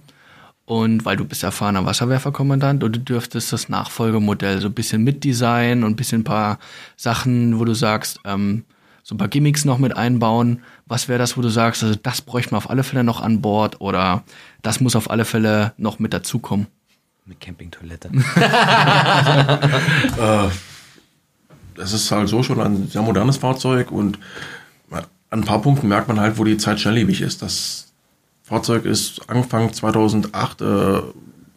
und 0.64 1.04
weil 1.04 1.18
du 1.18 1.26
bist 1.26 1.44
erfahrener 1.44 1.86
Wasserwerferkommandant 1.86 2.86
und 2.86 2.96
du 2.96 3.02
dürftest 3.02 3.52
das 3.52 3.68
Nachfolgemodell 3.68 4.62
so 4.62 4.68
ein 4.68 4.74
bisschen 4.74 5.04
mitdesignen 5.04 5.84
und 5.84 5.92
ein 5.92 5.96
bisschen 5.98 6.22
ein 6.22 6.24
paar 6.24 6.60
Sachen, 6.96 7.60
wo 7.60 7.66
du 7.66 7.74
sagst, 7.74 8.22
ähm, 8.24 8.64
so 9.04 9.16
ein 9.16 9.18
paar 9.18 9.28
Gimmicks 9.28 9.66
noch 9.66 9.78
mit 9.78 9.98
einbauen. 9.98 10.62
Was 10.86 11.10
wäre 11.10 11.20
das, 11.20 11.36
wo 11.36 11.42
du 11.42 11.50
sagst, 11.50 11.84
also 11.84 11.96
das 12.02 12.22
bräuchte 12.22 12.52
man 12.52 12.60
auf 12.60 12.70
alle 12.70 12.86
Fälle 12.86 13.04
noch 13.04 13.20
an 13.20 13.42
Bord 13.42 13.82
oder 13.82 14.24
das 14.62 14.80
muss 14.80 14.96
auf 14.96 15.10
alle 15.10 15.26
Fälle 15.26 15.74
noch 15.76 16.00
mit 16.00 16.14
dazukommen? 16.14 16.68
Mit 17.26 17.40
Campingtoilette. 17.40 18.12
Das 21.78 21.92
ist 21.92 22.10
halt 22.10 22.30
so 22.30 22.42
schon 22.42 22.62
ein 22.62 22.88
sehr 22.88 23.02
modernes 23.02 23.36
Fahrzeug 23.36 23.92
und 23.92 24.18
an 25.36 25.42
ein 25.42 25.44
paar 25.44 25.62
Punkten 25.62 25.90
merkt 25.90 26.08
man 26.08 26.20
halt, 26.20 26.38
wo 26.38 26.46
die 26.46 26.58
Zeit 26.58 26.80
schnelllebig 26.80 27.22
ist. 27.22 27.42
Das 27.42 27.92
Fahrzeug 28.44 28.86
ist 28.86 29.30
angefangen 29.30 29.74
2008 29.74 30.62
äh, 30.62 30.66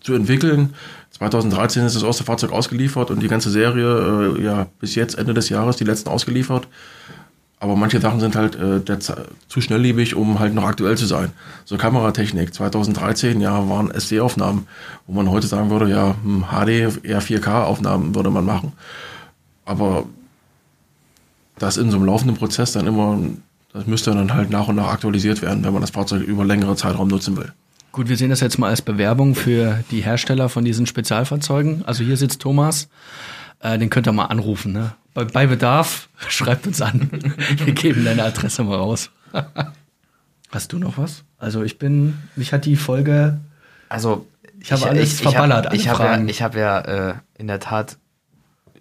zu 0.00 0.14
entwickeln. 0.14 0.74
2013 1.10 1.84
ist 1.84 1.94
das 1.94 2.02
erste 2.02 2.24
Fahrzeug 2.24 2.52
ausgeliefert 2.52 3.10
und 3.10 3.20
die 3.20 3.28
ganze 3.28 3.50
Serie, 3.50 4.36
äh, 4.36 4.42
ja, 4.42 4.66
bis 4.80 4.94
jetzt 4.94 5.16
Ende 5.16 5.34
des 5.34 5.48
Jahres 5.48 5.76
die 5.76 5.84
letzten 5.84 6.08
ausgeliefert. 6.08 6.66
Aber 7.60 7.74
manche 7.74 8.00
Sachen 8.00 8.20
sind 8.20 8.36
halt 8.36 8.54
äh, 8.54 8.80
der, 8.80 9.00
zu 9.00 9.60
schnelllebig, 9.60 10.14
um 10.14 10.38
halt 10.38 10.54
noch 10.54 10.64
aktuell 10.64 10.96
zu 10.96 11.06
sein. 11.06 11.32
So 11.64 11.76
Kameratechnik. 11.76 12.54
2013, 12.54 13.40
ja, 13.40 13.68
waren 13.68 13.90
SD-Aufnahmen, 13.90 14.68
wo 15.06 15.14
man 15.14 15.30
heute 15.30 15.48
sagen 15.48 15.70
würde, 15.70 15.90
ja, 15.90 16.14
hm, 16.22 16.44
HD, 16.50 17.04
eher 17.04 17.20
4K-Aufnahmen 17.20 18.14
würde 18.14 18.30
man 18.30 18.44
machen. 18.44 18.72
Aber 19.64 20.04
das 21.58 21.76
in 21.76 21.90
so 21.90 21.96
einem 21.96 22.06
laufenden 22.06 22.36
Prozess 22.36 22.72
dann 22.72 22.86
immer, 22.86 23.18
das 23.72 23.86
müsste 23.86 24.12
dann 24.12 24.32
halt 24.32 24.50
nach 24.50 24.68
und 24.68 24.76
nach 24.76 24.88
aktualisiert 24.88 25.42
werden, 25.42 25.64
wenn 25.64 25.72
man 25.72 25.82
das 25.82 25.90
Fahrzeug 25.90 26.22
über 26.22 26.44
längere 26.44 26.76
Zeitraum 26.76 27.08
nutzen 27.08 27.36
will. 27.36 27.52
Gut, 27.90 28.08
wir 28.08 28.16
sehen 28.16 28.30
das 28.30 28.40
jetzt 28.40 28.58
mal 28.58 28.68
als 28.68 28.82
Bewerbung 28.82 29.34
für 29.34 29.82
die 29.90 30.00
Hersteller 30.02 30.48
von 30.48 30.64
diesen 30.64 30.86
Spezialfahrzeugen. 30.86 31.84
Also 31.86 32.04
hier 32.04 32.16
sitzt 32.16 32.40
Thomas, 32.40 32.88
äh, 33.60 33.78
den 33.78 33.90
könnt 33.90 34.06
ihr 34.06 34.12
mal 34.12 34.26
anrufen. 34.26 34.72
Ne? 34.72 34.92
Bei, 35.14 35.24
bei 35.24 35.46
Bedarf 35.46 36.08
schreibt 36.28 36.66
uns 36.66 36.80
an. 36.80 37.08
wir 37.56 37.72
geben 37.72 38.04
deine 38.04 38.24
Adresse 38.24 38.64
mal 38.64 38.76
raus. 38.76 39.10
Hast 40.50 40.72
du 40.72 40.78
noch 40.78 40.96
was? 40.96 41.24
Also 41.38 41.62
ich 41.62 41.78
bin, 41.78 42.18
mich 42.36 42.52
hat 42.52 42.64
die 42.64 42.76
Folge, 42.76 43.38
Also, 43.88 44.26
Ich 44.60 44.72
habe 44.72 44.86
alles 44.86 45.20
verballert 45.20 45.66
an 45.68 45.76
Ich 45.76 45.88
habe 45.88 46.04
ja, 46.04 46.24
ich 46.24 46.42
hab 46.42 46.54
ja 46.54 46.80
äh, 46.80 47.14
in 47.36 47.46
der 47.48 47.60
Tat 47.60 47.98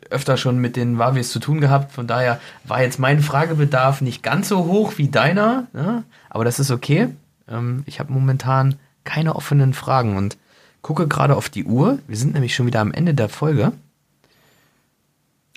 öfter 0.10 0.38
schon 0.38 0.60
mit 0.60 0.78
den 0.78 0.98
Wavis 0.98 1.32
zu 1.32 1.40
tun 1.40 1.60
gehabt. 1.60 1.92
Von 1.92 2.08
daher 2.08 2.40
war 2.64 2.82
jetzt 2.82 3.00
mein 3.00 3.20
Fragebedarf 3.20 4.00
nicht 4.00 4.24
ganz 4.24 4.48
so 4.48 4.66
hoch 4.66 4.94
wie 4.98 5.10
deiner. 5.10 5.68
Ne? 5.74 6.04
Aber 6.30 6.46
das 6.46 6.60
ist 6.60 6.72
okay. 6.72 7.10
Ähm, 7.50 7.84
ich 7.86 8.00
habe 8.00 8.14
momentan 8.14 8.76
keine 9.04 9.36
offenen 9.36 9.74
Fragen 9.74 10.16
und 10.16 10.38
gucke 10.82 11.08
gerade 11.08 11.36
auf 11.36 11.50
die 11.50 11.66
Uhr. 11.66 12.00
Wir 12.08 12.18
sind 12.18 12.34
nämlich 12.34 12.56
schon 12.56 12.66
wieder 12.66 12.80
am 12.80 12.94
Ende 12.94 13.14
der 13.14 13.30
Folge. 13.30 13.74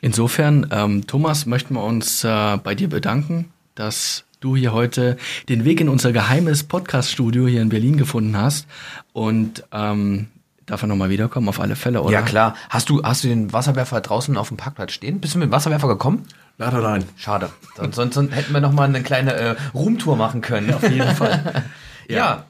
Insofern, 0.01 0.67
ähm, 0.71 1.07
Thomas, 1.07 1.47
möchten 1.47 1.75
wir 1.75 1.83
uns 1.83 2.25
äh, 2.25 2.57
bei 2.63 2.75
dir 2.75 2.89
bedanken, 2.89 3.53
dass 3.75 4.25
du 4.41 4.57
hier 4.57 4.73
heute 4.73 5.17
den 5.49 5.65
Weg 5.65 5.81
in 5.81 5.89
unser 5.89 6.13
geheimes 6.13 6.65
Podcast-Studio 6.65 7.47
hier 7.47 7.63
in 7.63 7.69
Berlin 7.69 7.97
gefunden 7.97 8.37
hast. 8.37 8.67
Und 9.13 9.65
ähm, 9.73 10.29
darf 10.67 10.83
er 10.83 10.89
nochmal 10.89 11.11
wiederkommen, 11.11 11.49
auf 11.49 11.61
alle 11.61 11.77
Fälle, 11.77 12.03
oder? 12.03 12.13
Ja, 12.13 12.23
klar. 12.23 12.55
Hast 12.71 12.89
du, 12.89 13.03
hast 13.03 13.25
du 13.25 13.29
den 13.29 13.53
Wasserwerfer 13.53 14.01
draußen 14.01 14.37
auf 14.37 14.49
dem 14.49 14.57
Parkplatz 14.57 14.93
stehen? 14.93 15.21
Bist 15.21 15.35
du 15.35 15.39
mit 15.39 15.49
dem 15.49 15.53
Wasserwerfer 15.53 15.89
gekommen? 15.89 16.27
Leider 16.59 16.81
nein. 16.81 17.05
Schade. 17.17 17.51
Sonst, 17.77 17.97
sonst, 17.97 18.15
sonst 18.15 18.35
hätten 18.35 18.53
wir 18.53 18.61
noch 18.61 18.73
mal 18.73 18.85
eine 18.85 19.03
kleine 19.03 19.33
äh, 19.33 19.57
Roomtour 19.75 20.17
machen 20.17 20.41
können. 20.41 20.73
Auf 20.73 20.89
jeden 20.89 21.15
Fall. 21.15 21.65
ja. 22.09 22.45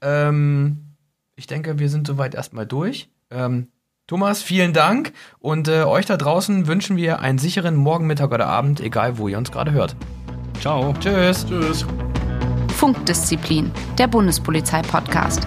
Ähm, 0.00 0.94
ich 1.36 1.46
denke, 1.46 1.78
wir 1.78 1.88
sind 1.88 2.06
soweit 2.06 2.34
erstmal 2.34 2.66
durch. 2.66 3.08
Ähm, 3.30 3.68
Thomas, 4.10 4.42
vielen 4.42 4.72
Dank. 4.72 5.12
Und 5.38 5.68
äh, 5.68 5.84
euch 5.84 6.04
da 6.04 6.16
draußen 6.16 6.66
wünschen 6.66 6.96
wir 6.96 7.20
einen 7.20 7.38
sicheren 7.38 7.76
Morgen, 7.76 8.08
Mittag 8.08 8.32
oder 8.32 8.48
Abend, 8.48 8.80
egal 8.80 9.18
wo 9.18 9.28
ihr 9.28 9.38
uns 9.38 9.52
gerade 9.52 9.70
hört. 9.70 9.94
Ciao. 10.60 10.92
Tschüss. 10.98 11.46
Tschüss. 11.46 11.86
Funkdisziplin, 12.74 13.70
der 13.98 14.08
Bundespolizei-Podcast. 14.08 15.46